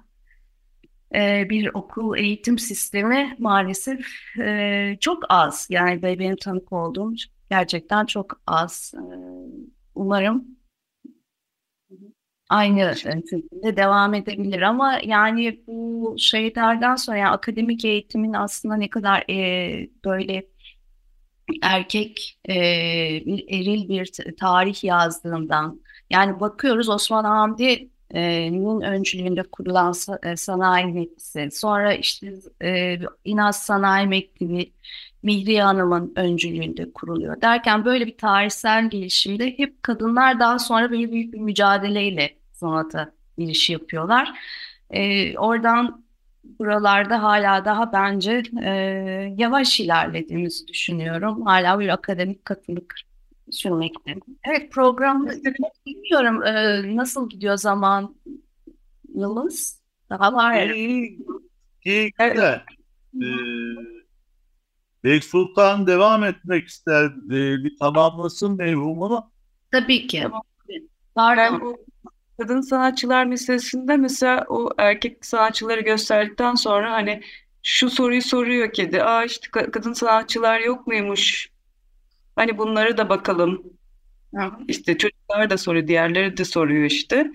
e, 1.14 1.50
bir 1.50 1.70
okul 1.74 2.16
eğitim 2.16 2.58
sistemi 2.58 3.36
maalesef 3.38 4.06
e, 4.40 4.96
çok 5.00 5.22
az. 5.28 5.66
Yani 5.70 6.02
benim 6.02 6.36
tanık 6.36 6.72
olduğum 6.72 7.14
gerçekten 7.50 8.06
çok 8.06 8.40
az. 8.46 8.94
E, 8.96 9.04
umarım 9.94 10.56
aynı 12.48 12.96
şekilde 12.96 13.76
devam 13.76 14.14
edebilir 14.14 14.62
ama 14.62 15.00
yani 15.04 15.62
bu 15.66 16.14
şeylerden 16.18 16.96
sonra 16.96 17.16
yani 17.16 17.30
akademik 17.30 17.84
eğitimin 17.84 18.32
aslında 18.32 18.76
ne 18.76 18.90
kadar 18.90 19.24
e, 19.30 19.90
böyle 20.04 20.46
erkek 21.62 22.38
e, 22.44 22.54
eril 23.48 23.88
bir 23.88 24.12
tarih 24.40 24.84
yazdığından 24.84 25.80
yani 26.10 26.40
bakıyoruz 26.40 26.88
Osman 26.88 27.24
Hamdi'nin 27.24 28.80
öncülüğünde 28.80 29.42
kurulan 29.42 29.94
e, 30.22 30.36
sanayi 30.36 30.86
mektebi 30.86 31.50
sonra 31.50 31.94
işte 31.94 32.32
e, 32.62 32.98
İnaz 33.24 33.62
Sanayi 33.62 34.06
Mektebi 34.06 34.72
Mihriye 35.22 35.62
Hanım'ın 35.62 36.12
öncülüğünde 36.16 36.92
kuruluyor 36.92 37.40
derken 37.40 37.84
böyle 37.84 38.06
bir 38.06 38.16
tarihsel 38.16 38.90
gelişimde 38.90 39.58
hep 39.58 39.82
kadınlar 39.82 40.40
daha 40.40 40.58
sonra 40.58 40.90
böyle 40.90 41.12
büyük 41.12 41.34
bir 41.34 41.38
mücadeleyle 41.38 42.36
sanata 42.52 43.12
giriş 43.38 43.70
yapıyorlar. 43.70 44.38
E, 44.90 45.38
oradan 45.38 46.05
buralarda 46.58 47.22
hala 47.22 47.64
daha 47.64 47.92
bence 47.92 48.42
e, 48.62 48.70
yavaş 49.36 49.80
ilerlediğimizi 49.80 50.68
düşünüyorum. 50.68 51.46
Hala 51.46 51.80
bir 51.80 51.88
akademik 51.88 52.44
katılık 52.44 52.94
sürmekte. 53.50 54.16
Evet 54.44 54.72
program 54.72 55.26
bilmiyorum 55.86 56.42
e, 56.42 56.96
nasıl 56.96 57.28
gidiyor 57.28 57.56
zaman 57.56 58.16
yılımız 59.14 59.82
daha 60.10 60.34
var. 60.34 60.66
İyi, 60.66 61.18
iyi 61.84 62.12
güzel. 62.18 62.62
Ee, 65.04 65.20
Sultan 65.20 65.86
devam 65.86 66.24
etmek 66.24 66.68
ister. 66.68 67.04
Ee, 67.06 67.64
bir 67.64 67.78
tamamlasın 67.78 68.56
mevhumunu. 68.56 69.30
Tabii 69.70 70.06
ki. 70.06 70.24
Pardon. 71.14 71.76
Kadın 72.38 72.60
sanatçılar 72.60 73.26
meselesinde 73.26 73.96
mesela 73.96 74.44
o 74.48 74.70
erkek 74.78 75.26
sanatçıları 75.26 75.80
gösterdikten 75.80 76.54
sonra 76.54 76.92
hani 76.92 77.22
şu 77.62 77.90
soruyu 77.90 78.22
soruyor 78.22 78.72
kedi. 78.72 79.02
Aa 79.02 79.24
işte 79.24 79.48
kadın 79.50 79.92
sanatçılar 79.92 80.60
yok 80.60 80.86
muymuş? 80.86 81.50
Hani 82.36 82.58
bunları 82.58 82.96
da 82.98 83.08
bakalım. 83.08 83.62
İşte 84.68 84.98
çocuklar 84.98 85.50
da 85.50 85.58
soruyor, 85.58 85.86
diğerleri 85.88 86.36
de 86.36 86.44
soruyor 86.44 86.84
işte. 86.84 87.32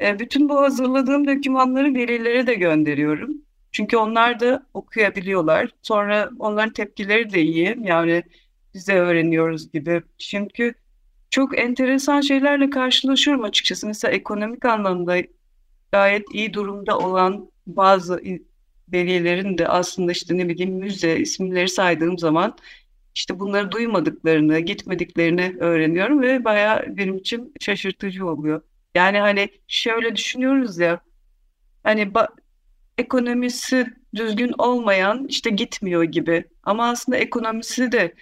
E, 0.00 0.18
bütün 0.18 0.48
bu 0.48 0.60
hazırladığım 0.60 1.26
dokümanları 1.26 1.94
velilere 1.94 2.46
de 2.46 2.54
gönderiyorum. 2.54 3.30
Çünkü 3.72 3.96
onlar 3.96 4.40
da 4.40 4.66
okuyabiliyorlar. 4.74 5.70
Sonra 5.82 6.30
onların 6.38 6.72
tepkileri 6.72 7.32
de 7.32 7.42
iyi. 7.42 7.76
Yani 7.82 8.22
biz 8.74 8.88
de 8.88 9.00
öğreniyoruz 9.00 9.72
gibi. 9.72 10.02
Çünkü 10.18 10.74
çok 11.30 11.58
enteresan 11.58 12.20
şeylerle 12.20 12.70
karşılaşıyorum 12.70 13.44
açıkçası. 13.44 13.86
Mesela 13.86 14.14
ekonomik 14.14 14.64
anlamda 14.64 15.16
gayet 15.92 16.24
iyi 16.34 16.54
durumda 16.54 16.98
olan 16.98 17.50
bazı 17.66 18.20
velilerin 18.92 19.58
de 19.58 19.68
aslında 19.68 20.12
işte 20.12 20.38
ne 20.38 20.48
bileyim 20.48 20.74
müze 20.74 21.18
isimleri 21.18 21.68
saydığım 21.68 22.18
zaman 22.18 22.56
işte 23.14 23.40
bunları 23.40 23.72
duymadıklarını, 23.72 24.60
gitmediklerini 24.60 25.56
öğreniyorum 25.60 26.22
ve 26.22 26.44
bayağı 26.44 26.96
benim 26.96 27.16
için 27.18 27.54
şaşırtıcı 27.60 28.26
oluyor. 28.26 28.62
Yani 28.94 29.18
hani 29.18 29.48
şöyle 29.68 30.16
düşünüyoruz 30.16 30.78
ya 30.78 31.00
hani 31.82 32.12
ekonomisi 32.98 33.86
düzgün 34.14 34.52
olmayan 34.58 35.26
işte 35.28 35.50
gitmiyor 35.50 36.02
gibi 36.02 36.44
ama 36.62 36.88
aslında 36.88 37.18
ekonomisi 37.18 37.92
de 37.92 38.14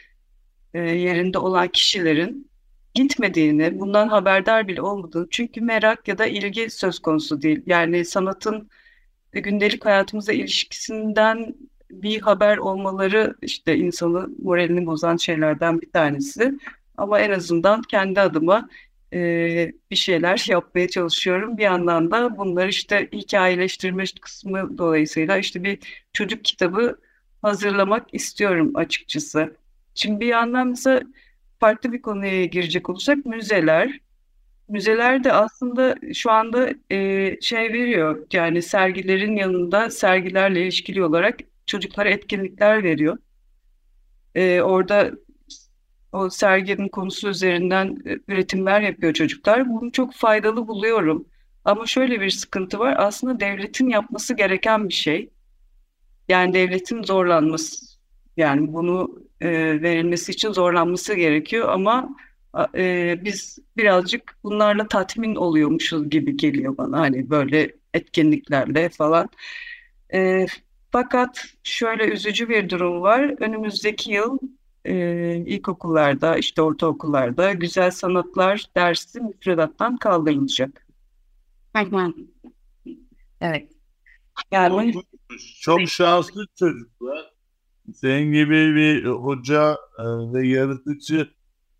e, 0.74 0.78
yerinde 0.78 1.38
olan 1.38 1.68
kişilerin 1.68 2.50
gitmediğini, 2.94 3.80
bundan 3.80 4.08
haberdar 4.08 4.68
bile 4.68 4.82
olmadığını 4.82 5.26
çünkü 5.30 5.60
merak 5.60 6.08
ya 6.08 6.18
da 6.18 6.26
ilgi 6.26 6.70
söz 6.70 6.98
konusu 6.98 7.42
değil. 7.42 7.62
Yani 7.66 8.04
sanatın 8.04 8.70
gündelik 9.32 9.84
hayatımıza 9.86 10.32
ilişkisinden 10.32 11.54
bir 11.90 12.20
haber 12.20 12.56
olmaları 12.56 13.34
işte 13.42 13.76
insanı 13.76 14.28
moralini 14.42 14.86
bozan 14.86 15.16
şeylerden 15.16 15.80
bir 15.80 15.90
tanesi. 15.90 16.54
Ama 16.96 17.20
en 17.20 17.30
azından 17.30 17.82
kendi 17.82 18.20
adıma 18.20 18.68
e, 19.12 19.72
bir 19.90 19.96
şeyler 19.96 20.46
yapmaya 20.48 20.88
çalışıyorum. 20.88 21.58
Bir 21.58 21.62
yandan 21.62 22.10
da 22.10 22.36
bunları 22.36 22.68
işte 22.68 23.08
hikayeleştirme 23.12 24.04
kısmı 24.20 24.78
dolayısıyla 24.78 25.38
işte 25.38 25.64
bir 25.64 25.78
çocuk 26.12 26.44
kitabı 26.44 26.98
hazırlamak 27.42 28.14
istiyorum 28.14 28.70
açıkçası. 28.74 29.56
Şimdi 29.94 30.20
bir 30.20 30.26
yandan 30.26 30.68
mesela 30.68 31.02
farklı 31.64 31.92
bir 31.92 32.02
konuya 32.02 32.44
girecek 32.44 32.90
olursak 32.90 33.26
müzeler. 33.26 34.00
Müzeler 34.68 35.24
de 35.24 35.32
aslında 35.32 35.96
şu 36.14 36.30
anda 36.30 36.70
e, 36.90 37.30
şey 37.40 37.72
veriyor 37.72 38.26
yani 38.32 38.62
sergilerin 38.62 39.36
yanında 39.36 39.90
sergilerle 39.90 40.62
ilişkili 40.62 41.04
olarak 41.04 41.38
çocuklara 41.66 42.10
etkinlikler 42.10 42.82
veriyor. 42.82 43.18
E, 44.34 44.60
orada 44.60 45.10
o 46.12 46.30
serginin 46.30 46.88
konusu 46.88 47.28
üzerinden 47.28 47.96
e, 48.06 48.18
üretimler 48.28 48.80
yapıyor 48.80 49.12
çocuklar. 49.12 49.68
Bunu 49.68 49.92
çok 49.92 50.14
faydalı 50.14 50.68
buluyorum. 50.68 51.26
Ama 51.64 51.86
şöyle 51.86 52.20
bir 52.20 52.30
sıkıntı 52.30 52.78
var. 52.78 52.94
Aslında 52.98 53.40
devletin 53.40 53.88
yapması 53.88 54.36
gereken 54.36 54.88
bir 54.88 54.94
şey. 54.94 55.30
Yani 56.28 56.52
devletin 56.54 57.02
zorlanması. 57.02 57.86
Yani 58.36 58.72
bunu 58.72 59.23
e, 59.40 59.82
verilmesi 59.82 60.32
için 60.32 60.52
zorlanması 60.52 61.14
gerekiyor 61.14 61.68
ama 61.68 62.16
e, 62.74 63.14
biz 63.24 63.58
birazcık 63.76 64.36
bunlarla 64.44 64.88
tatmin 64.88 65.34
oluyormuşuz 65.34 66.10
gibi 66.10 66.36
geliyor 66.36 66.76
bana. 66.76 67.00
Hani 67.00 67.30
böyle 67.30 67.72
etkinliklerle 67.94 68.88
falan. 68.88 69.28
E, 70.14 70.46
fakat 70.90 71.44
şöyle 71.62 72.04
üzücü 72.08 72.48
bir 72.48 72.70
durum 72.70 73.02
var. 73.02 73.34
Önümüzdeki 73.42 74.12
yıl 74.12 74.38
e, 74.84 74.94
ilkokullarda, 75.36 76.36
işte 76.36 76.62
ortaokullarda 76.62 77.52
güzel 77.52 77.90
sanatlar 77.90 78.64
dersi 78.76 79.20
müfredattan 79.20 79.96
kaldırılacak. 79.96 80.86
Evet. 83.40 83.68
Yani 84.52 84.94
Çok 85.60 85.80
şanslı 85.80 86.46
çocuklar. 86.58 87.33
Senin 87.92 88.32
gibi 88.32 88.74
bir 88.74 89.04
hoca 89.04 89.78
e, 89.98 90.04
ve 90.04 90.48
yaratıcı 90.48 91.30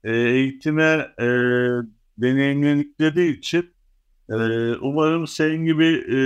e, 0.05 0.13
eğitime 0.17 1.15
e, 1.19 1.27
deneyimledikleri 2.19 3.29
için 3.29 3.75
e, 4.31 4.35
umarım 4.75 5.27
senin 5.27 5.65
gibi 5.65 5.87
e, 5.87 6.19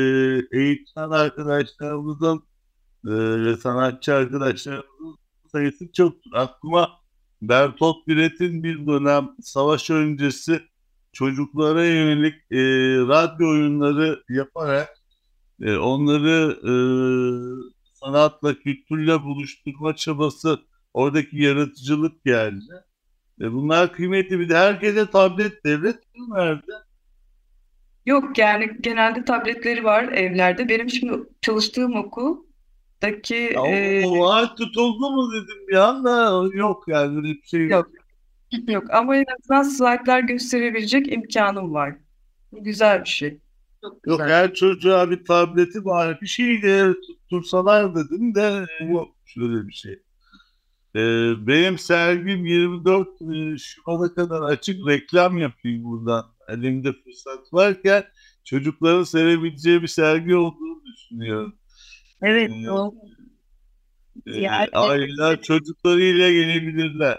eğitmen 0.59 1.11
arkadaşlarımızın 1.11 2.43
e, 3.07 3.57
sanatçı 3.57 4.15
arkadaşlarımızın 4.15 5.19
sayısı 5.53 5.93
çok. 5.93 6.15
Aklıma 6.35 6.91
Bertolt 7.43 8.09
Brecht'in 8.09 8.63
bir 8.63 8.87
dönem 8.87 9.29
savaş 9.43 9.91
öncesi 9.91 10.61
çocuklara 11.13 11.85
yönelik 11.85 12.35
e, 12.51 12.59
radyo 13.09 13.51
oyunları 13.51 14.23
yaparak 14.29 14.89
e, 15.63 15.77
onları 15.77 16.59
e, 16.65 16.73
sanatla, 18.09 18.55
kültürle 18.59 19.23
buluşturma 19.23 19.97
çabası, 19.97 20.59
oradaki 20.95 21.43
yaratıcılık 21.43 22.25
geldi. 22.25 22.85
E, 23.41 23.53
bunlar 23.53 23.93
kıymetli 23.93 24.41
bir 24.41 24.49
de 24.49 24.57
herkese 24.57 25.11
tablet 25.11 25.65
devlet 25.65 25.95
mi 25.95 26.35
verdi? 26.35 26.73
Yok 28.07 28.39
yani 28.39 28.71
genelde 28.81 29.25
tabletleri 29.25 29.85
var 29.85 30.05
evlerde. 30.05 30.69
Benim 30.69 30.91
şimdi 30.91 31.13
çalıştığım 31.41 31.97
okuldaki 31.97 33.35
Ya, 33.35 33.67
e, 33.67 34.07
o, 34.07 34.11
o 34.11 34.29
vaat 34.29 34.59
tutuldu 34.59 35.11
mu 35.11 35.33
dedim 35.33 35.69
bir 35.69 35.75
anda 35.75 36.45
yok 36.55 36.85
yani 36.89 37.23
bir 37.23 37.43
şey 37.43 37.69
Yok. 37.69 37.89
yok 38.69 38.85
ama 38.91 39.17
en 39.17 39.25
azından 39.39 39.63
slaytlar 39.63 40.21
gösterebilecek 40.21 41.13
imkanım 41.13 41.75
var. 41.75 41.97
Güzel 42.53 43.01
bir 43.01 43.09
şey. 43.09 43.39
Yok 43.83 44.03
güzel. 44.03 44.29
her 44.29 44.55
çocuğa 44.55 45.11
bir 45.11 45.25
tableti 45.25 45.85
var 45.85 46.19
bir 46.23 46.27
şey 46.27 46.63
de 46.63 46.95
tuttursalar 47.07 47.95
dedim 47.95 48.35
de 48.35 48.67
yok 48.93 49.09
şöyle 49.27 49.69
bir 49.69 49.73
şey. 49.73 49.93
Ee, 50.97 51.33
benim 51.47 51.79
sergim 51.79 52.47
24 52.47 53.09
e, 53.23 53.59
Şubat'a 53.59 54.15
kadar 54.15 54.43
açık 54.43 54.89
reklam 54.89 55.39
yapayım 55.39 55.85
buradan. 55.85 56.27
Elimde 56.49 56.93
fırsat 56.93 57.53
varken 57.53 58.05
çocukların 58.45 59.03
sevebileceği 59.05 59.83
bir 59.83 59.87
sergi 59.87 60.37
olduğunu 60.37 60.83
düşünüyorum. 60.85 61.55
Evet, 62.23 62.51
Ee, 62.65 62.71
o 62.71 62.95
Ee, 64.27 64.41
Yani- 64.41 64.69
aileler 64.73 65.43
çocuklarıyla 65.43 66.33
gelebilirler. 66.33 67.19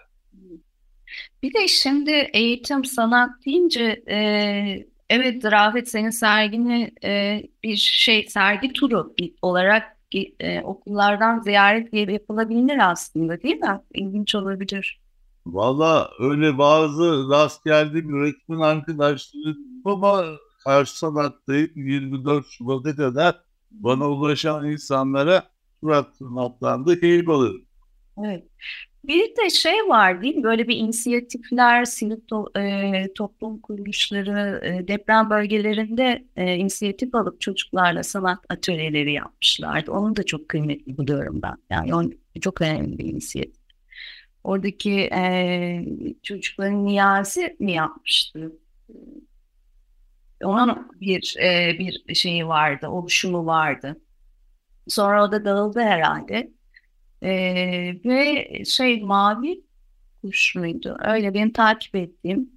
Bir 1.44 1.54
de 1.54 1.68
şimdi 1.68 2.12
eğitim 2.34 2.86
sanat 2.86 3.30
deyince 3.46 4.04
e, 4.10 4.18
evet 5.10 5.46
Rafet 5.46 5.90
senin 5.90 6.10
sergini 6.10 6.92
e, 7.04 7.44
bir 7.64 7.76
şey 7.76 8.28
sergi 8.28 8.74
turu 8.74 9.14
olarak 9.42 9.98
e, 10.40 10.62
okullardan 10.62 11.40
ziyaret 11.40 11.94
yapılabilir 11.94 12.92
aslında 12.92 13.42
değil 13.42 13.58
mi? 13.58 13.82
İlginç 13.94 14.36
olabilir. 14.36 15.02
Valla 15.46 16.10
öyle 16.20 16.58
bazı 16.58 17.30
rast 17.30 17.66
geldiğim 17.66 18.14
öğretmen 18.14 18.60
arkadaşlarım 18.60 19.58
ama 19.86 20.26
karşı 20.64 20.98
sanattayım 21.00 21.72
24 21.76 22.46
Şubat'a 22.50 22.96
kadar 22.96 23.36
bana 23.72 24.10
ulaşan 24.10 24.72
insanlara 24.72 25.44
surat 25.82 26.18
tırnaklandı 26.18 27.00
keyif 27.00 27.30
alırım. 27.30 27.62
Evet. 28.26 28.44
Bir 29.10 29.36
de 29.36 29.50
şey 29.50 29.74
var 29.74 30.22
değil 30.22 30.36
mi? 30.36 30.44
Böyle 30.44 30.68
bir 30.68 30.76
inisiyatifler, 30.76 31.86
sivil 31.86 32.18
to- 32.32 32.60
e, 32.60 33.14
toplum 33.14 33.60
kuruluşları 33.62 34.62
e, 34.66 34.88
deprem 34.88 35.30
bölgelerinde 35.30 36.26
e, 36.36 36.56
inisiyatif 36.56 37.16
alıp 37.16 37.42
çocuklarla 37.42 38.04
sanat 38.04 38.40
atölyeleri 38.50 39.14
yapmışlardı. 39.14 39.92
Onu 39.92 40.16
da 40.16 40.24
çok 40.24 40.50
kıymetli 40.50 40.98
buluyorum 40.98 41.42
ben. 41.42 41.58
Yani 41.70 41.96
on, 41.96 42.14
çok 42.42 42.62
önemli 42.62 42.98
bir 42.98 43.06
inisiyatif. 43.06 43.62
Oradaki 44.44 44.92
e, 45.02 45.86
çocukların 46.24 46.86
Niyazi 46.86 47.56
mi 47.60 47.72
yapmıştı? 47.72 48.52
Onun 50.44 50.92
bir 51.02 51.36
e, 51.42 51.80
bir 51.80 52.16
şeyi 52.16 52.48
vardı, 52.48 52.88
oluşumu 52.88 53.46
vardı. 53.46 54.02
Sonra 54.88 55.24
o 55.24 55.32
da 55.32 55.46
dağıldı 55.46 55.80
herhalde. 55.80 56.59
Ee, 57.24 57.96
ve 58.06 58.46
şey 58.66 59.02
mavi 59.02 59.62
kuş 60.22 60.56
muydu? 60.56 60.98
Öyle 61.06 61.34
benim 61.34 61.52
takip 61.52 61.96
ettiğim 61.96 62.50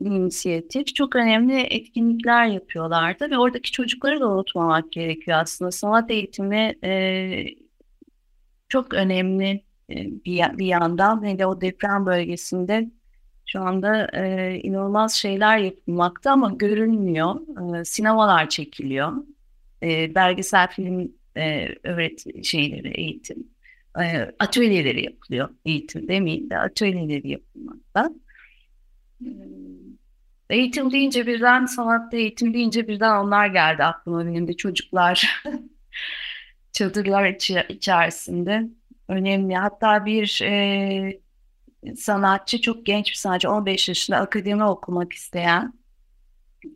inisiyatif. 0.00 0.94
Çok 0.94 1.16
önemli 1.16 1.60
etkinlikler 1.60 2.46
yapıyorlardı 2.46 3.30
ve 3.30 3.38
oradaki 3.38 3.72
çocukları 3.72 4.20
da 4.20 4.28
unutmamak 4.30 4.92
gerekiyor 4.92 5.38
aslında. 5.40 5.70
Sanat 5.70 6.10
eğitimi 6.10 6.74
e, 6.84 7.44
çok 8.68 8.94
önemli 8.94 9.64
e, 9.90 9.94
bir, 10.24 10.58
bir 10.58 10.66
yandan 10.66 11.24
hele 11.24 11.46
o 11.46 11.60
deprem 11.60 12.06
bölgesinde 12.06 12.90
şu 13.46 13.60
anda 13.60 14.06
e, 14.06 14.54
inanılmaz 14.62 15.14
şeyler 15.14 15.58
yapılmakta 15.58 16.32
ama 16.32 16.50
görünmüyor. 16.50 17.40
E, 17.80 17.84
sinemalar 17.84 18.48
çekiliyor. 18.48 19.12
E, 19.82 20.14
belgesel 20.14 20.68
film 20.68 21.12
e, 21.36 21.68
öğret 21.84 22.44
şeyleri, 22.44 22.88
eğitim 22.88 23.46
e, 24.02 24.32
atölyeleri 24.38 25.04
yapılıyor. 25.04 25.48
Eğitim 25.64 26.08
demeyeyim 26.08 26.50
de 26.50 26.58
atölyeleri 26.58 27.28
yapılmakta. 27.30 28.10
E, 29.24 29.28
Eğitim 30.50 30.92
deyince 30.92 31.26
birden, 31.26 31.66
sanatta 31.66 32.16
eğitim 32.16 32.54
deyince 32.54 32.88
birden 32.88 33.16
onlar 33.24 33.46
geldi 33.46 33.84
aklıma 33.84 34.26
benim 34.26 34.48
de 34.48 34.52
çocuklar. 34.56 35.42
Çadırlar 36.72 37.26
içi- 37.28 37.66
içerisinde. 37.68 38.62
Önemli. 39.08 39.54
Hatta 39.56 40.04
bir 40.06 40.40
e, 40.42 41.20
sanatçı, 41.96 42.60
çok 42.60 42.86
genç 42.86 43.10
bir 43.10 43.14
sanatçı, 43.16 43.50
15 43.50 43.88
yaşında 43.88 44.16
akademi 44.16 44.64
okumak 44.64 45.12
isteyen 45.12 45.72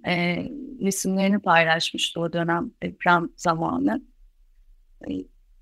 e, 0.06 0.36
resimlerini 0.82 1.38
paylaşmıştı 1.38 2.20
o 2.20 2.32
dönem 2.32 2.70
deprem 2.82 3.28
zamanı. 3.36 4.02
E, 5.10 5.12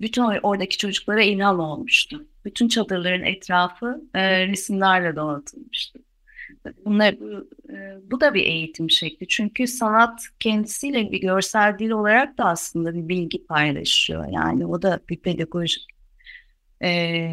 bütün 0.02 0.22
or- 0.22 0.40
oradaki 0.42 0.78
çocuklara 0.78 1.22
ilham 1.22 1.60
olmuştu. 1.60 2.26
Bütün 2.44 2.68
çadırların 2.68 3.24
etrafı 3.24 4.02
e, 4.14 4.46
resimlerle 4.46 5.16
donatılmıştı. 5.16 5.98
Bunlar, 6.84 7.20
bu, 7.20 7.48
e, 7.72 7.98
bu 8.10 8.20
da 8.20 8.34
bir 8.34 8.42
eğitim 8.42 8.90
şekli. 8.90 9.28
Çünkü 9.28 9.66
sanat 9.66 10.22
kendisiyle 10.40 11.12
bir 11.12 11.20
görsel 11.20 11.78
dil 11.78 11.90
olarak 11.90 12.38
da 12.38 12.44
aslında 12.44 12.94
bir 12.94 13.08
bilgi 13.08 13.46
paylaşıyor. 13.46 14.26
Yani 14.30 14.66
o 14.66 14.82
da 14.82 15.00
bir 15.08 15.16
pedagojik 15.16 15.86
e, 16.82 17.28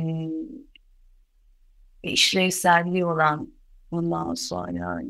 işlevselliği 2.04 3.06
olan 3.06 3.60
Ondan 3.92 4.34
sonra 4.34 5.02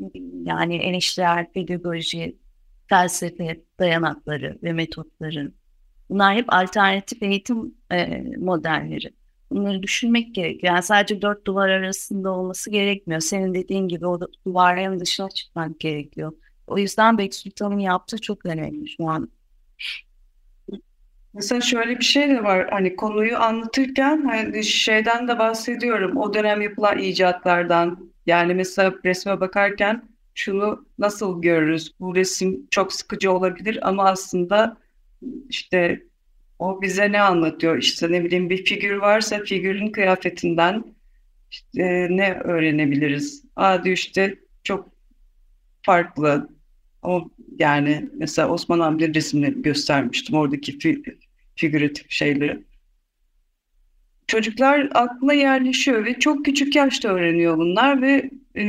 yani 0.44 0.76
eleştirel 0.76 1.46
pedagoji, 1.52 2.36
felsefe 2.88 3.60
dayanakları 3.78 4.58
ve 4.62 4.72
metotları. 4.72 5.52
Bunlar 6.10 6.34
hep 6.34 6.44
alternatif 6.48 7.22
eğitim 7.22 7.74
e, 7.92 8.22
modelleri. 8.38 9.10
Bunları 9.50 9.82
düşünmek 9.82 10.34
gerekiyor. 10.34 10.72
Yani 10.72 10.82
sadece 10.82 11.22
dört 11.22 11.46
duvar 11.46 11.68
arasında 11.68 12.30
olması 12.30 12.70
gerekmiyor. 12.70 13.20
Senin 13.20 13.54
dediğin 13.54 13.88
gibi 13.88 14.06
o 14.06 14.20
duvarların 14.46 15.00
dışına 15.00 15.28
çıkmak 15.28 15.80
gerekiyor. 15.80 16.32
O 16.66 16.78
yüzden 16.78 17.18
Beksultan'ın 17.18 17.78
yaptığı 17.78 18.18
çok 18.18 18.46
önemli 18.46 18.88
şu 18.88 19.08
an. 19.08 19.30
Mesela 21.34 21.60
şöyle 21.60 21.98
bir 21.98 22.04
şey 22.04 22.28
de 22.28 22.44
var. 22.44 22.70
Hani 22.70 22.96
konuyu 22.96 23.36
anlatırken 23.38 24.24
hani 24.24 24.64
şeyden 24.64 25.28
de 25.28 25.38
bahsediyorum. 25.38 26.16
O 26.16 26.34
dönem 26.34 26.60
yapılan 26.60 26.98
icatlardan. 26.98 28.10
Yani 28.26 28.54
mesela 28.54 28.94
resme 29.04 29.40
bakarken 29.40 30.08
şunu 30.34 30.86
nasıl 30.98 31.42
görürüz? 31.42 31.94
Bu 32.00 32.14
resim 32.14 32.66
çok 32.70 32.92
sıkıcı 32.92 33.32
olabilir 33.32 33.88
ama 33.88 34.04
aslında 34.04 34.76
işte 35.48 36.02
o 36.58 36.82
bize 36.82 37.12
ne 37.12 37.20
anlatıyor? 37.20 37.78
İşte 37.78 38.12
ne 38.12 38.24
bileyim 38.24 38.50
bir 38.50 38.64
figür 38.64 38.96
varsa 38.96 39.38
figürün 39.38 39.92
kıyafetinden 39.92 40.84
işte 41.50 42.06
ne 42.10 42.34
öğrenebiliriz? 42.34 43.44
Aa 43.56 43.76
işte 43.84 44.38
çok 44.64 44.92
farklı. 45.82 46.48
O 47.02 47.30
yani 47.58 48.10
mesela 48.14 48.48
Osman 48.48 48.80
abi 48.80 49.14
resimini 49.14 49.62
göstermiştim 49.62 50.36
oradaki 50.36 50.78
fi 50.78 51.02
figüratif 51.56 52.10
şeyleri. 52.10 52.64
Çocuklar 54.26 54.88
aklına 54.94 55.32
yerleşiyor 55.32 56.04
ve 56.04 56.18
çok 56.18 56.44
küçük 56.44 56.76
yaşta 56.76 57.08
öğreniyor 57.08 57.58
bunlar 57.58 58.02
ve 58.02 58.30
e, 58.54 58.64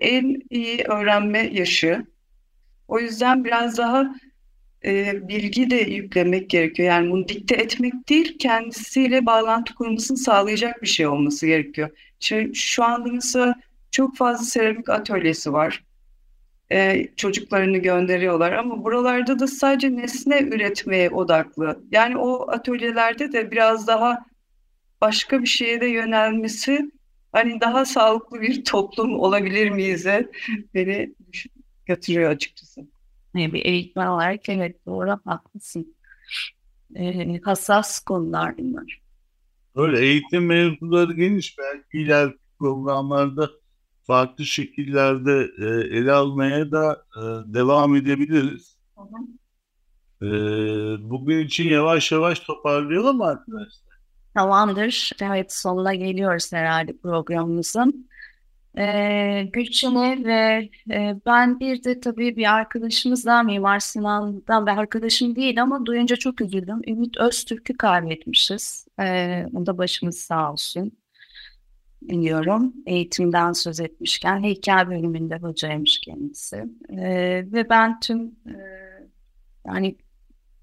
en 0.00 0.42
iyi 0.50 0.84
öğrenme 0.84 1.50
yaşı. 1.52 2.06
O 2.88 3.00
yüzden 3.00 3.44
biraz 3.44 3.78
daha 3.78 4.14
e, 4.84 5.28
bilgi 5.28 5.70
de 5.70 5.76
yüklemek 5.76 6.50
gerekiyor. 6.50 6.88
Yani 6.88 7.10
bunu 7.10 7.28
dikte 7.28 7.54
etmek 7.54 8.08
değil, 8.08 8.38
kendisiyle 8.38 9.26
bağlantı 9.26 9.74
kurmasını 9.74 10.16
sağlayacak 10.16 10.82
bir 10.82 10.86
şey 10.86 11.06
olması 11.06 11.46
gerekiyor. 11.46 11.90
Şimdi 12.20 12.54
şu 12.54 12.84
anda 12.84 13.12
mesela 13.12 13.54
çok 13.90 14.16
fazla 14.16 14.44
seramik 14.44 14.88
atölyesi 14.88 15.52
var. 15.52 15.84
E, 16.72 17.06
çocuklarını 17.16 17.78
gönderiyorlar 17.78 18.52
ama 18.52 18.84
buralarda 18.84 19.38
da 19.38 19.46
sadece 19.46 19.96
nesne 19.96 20.40
üretmeye 20.40 21.10
odaklı. 21.10 21.80
Yani 21.90 22.16
o 22.16 22.50
atölyelerde 22.50 23.32
de 23.32 23.50
biraz 23.50 23.86
daha 23.86 24.24
başka 25.00 25.42
bir 25.42 25.46
şeye 25.46 25.80
de 25.80 25.86
yönelmesi 25.86 26.90
hani 27.32 27.60
daha 27.60 27.84
sağlıklı 27.84 28.40
bir 28.40 28.64
toplum 28.64 29.20
olabilir 29.20 29.70
miyiz'e 29.70 30.30
beni 30.74 31.14
götürüyor 31.86 32.30
açıkçası. 32.30 32.80
Bir 33.34 33.64
eğitmen 33.64 34.06
olarak 34.06 34.48
evet 34.48 34.86
doğru 34.86 35.20
haklısın. 35.24 35.96
Ee, 36.96 37.40
hassas 37.44 38.00
konular 38.00 38.58
bunlar. 38.58 39.00
Öyle 39.74 40.00
eğitim 40.00 40.46
mevzuları 40.46 41.12
geniş. 41.12 41.58
Belki 41.58 41.98
ileriki 41.98 42.38
programlarda 42.58 43.50
farklı 44.02 44.44
şekillerde 44.44 45.50
e, 45.58 45.64
ele 45.98 46.12
almaya 46.12 46.72
da 46.72 47.04
e, 47.16 47.20
devam 47.54 47.96
edebiliriz. 47.96 48.78
Hı 48.96 49.02
hı. 49.02 50.26
E, 50.26 50.30
bugün 51.10 51.46
için 51.46 51.68
yavaş 51.68 52.12
yavaş 52.12 52.40
toparlayalım 52.40 53.22
arkadaşlar. 53.22 53.90
Tamamdır. 54.34 55.10
Evet 55.22 55.52
sonuna 55.52 55.94
geliyoruz 55.94 56.52
herhalde 56.52 56.96
programımızın. 57.02 58.09
Ee, 58.78 59.48
Gülçin'e 59.52 60.24
ve 60.24 60.70
e, 60.90 61.16
ben 61.26 61.60
bir 61.60 61.84
de 61.84 62.00
tabii 62.00 62.36
bir 62.36 62.54
arkadaşımızdan 62.54 63.46
Mimar 63.46 63.78
Sinan'dan 63.78 64.66
ve 64.66 64.70
arkadaşım 64.70 65.36
değil 65.36 65.62
ama 65.62 65.86
duyunca 65.86 66.16
çok 66.16 66.40
üzüldüm. 66.40 66.80
Ümit 66.88 67.16
Öztürk'ü 67.16 67.76
kaybetmişiz. 67.76 68.86
Ee, 69.00 69.46
o 69.54 69.66
da 69.66 69.78
başımız 69.78 70.18
sağ 70.18 70.52
olsun. 70.52 70.92
Biliyorum. 72.02 72.74
Eğitimden 72.86 73.52
söz 73.52 73.80
etmişken 73.80 74.42
heykel 74.42 74.88
bölümünde 74.88 75.36
hocaymış 75.38 76.00
kendisi. 76.00 76.64
Ee, 76.90 77.44
ve 77.52 77.68
ben 77.70 78.00
tüm 78.00 78.26
e, 78.46 78.54
yani 79.66 79.96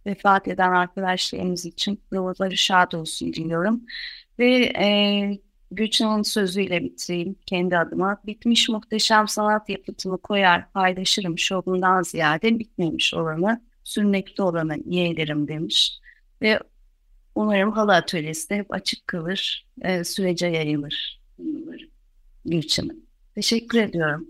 vefat 0.05 0.47
eden 0.47 0.71
arkadaşlarımız 0.71 1.65
için 1.65 2.01
yolları 2.11 2.57
şad 2.57 2.91
olsun 2.91 3.33
diliyorum. 3.33 3.81
Ve 4.39 4.73
e, 4.79 4.87
Gülçin'in 5.71 6.21
sözüyle 6.21 6.83
bitireyim 6.83 7.35
kendi 7.45 7.77
adıma. 7.77 8.17
Bitmiş 8.25 8.69
muhteşem 8.69 9.27
sanat 9.27 9.69
yapıtımı 9.69 10.17
koyar, 10.17 10.71
paylaşırım 10.71 11.39
şovundan 11.39 12.01
ziyade 12.01 12.59
bitmemiş 12.59 13.13
olanı, 13.13 13.61
sürmekte 13.83 14.43
olanı 14.43 14.77
yeğlerim 14.85 15.47
demiş. 15.47 15.99
Ve 16.41 16.59
umarım 17.35 17.71
halı 17.71 17.95
atölyesi 17.95 18.49
de 18.49 18.55
hep 18.55 18.73
açık 18.73 19.07
kalır, 19.07 19.67
e, 19.81 20.03
sürece 20.03 20.47
yayılır. 20.47 21.21
Gülçin'in. 22.45 23.07
Teşekkür 23.35 23.79
ediyorum. 23.79 24.27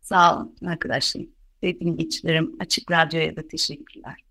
Sağ 0.00 0.36
olun 0.36 0.56
arkadaşlarım. 0.66 1.30
Dediğim 1.62 1.96
geçilerim 1.96 2.56
Açık 2.60 2.90
Radyo'ya 2.90 3.36
da 3.36 3.48
teşekkürler. 3.48 4.29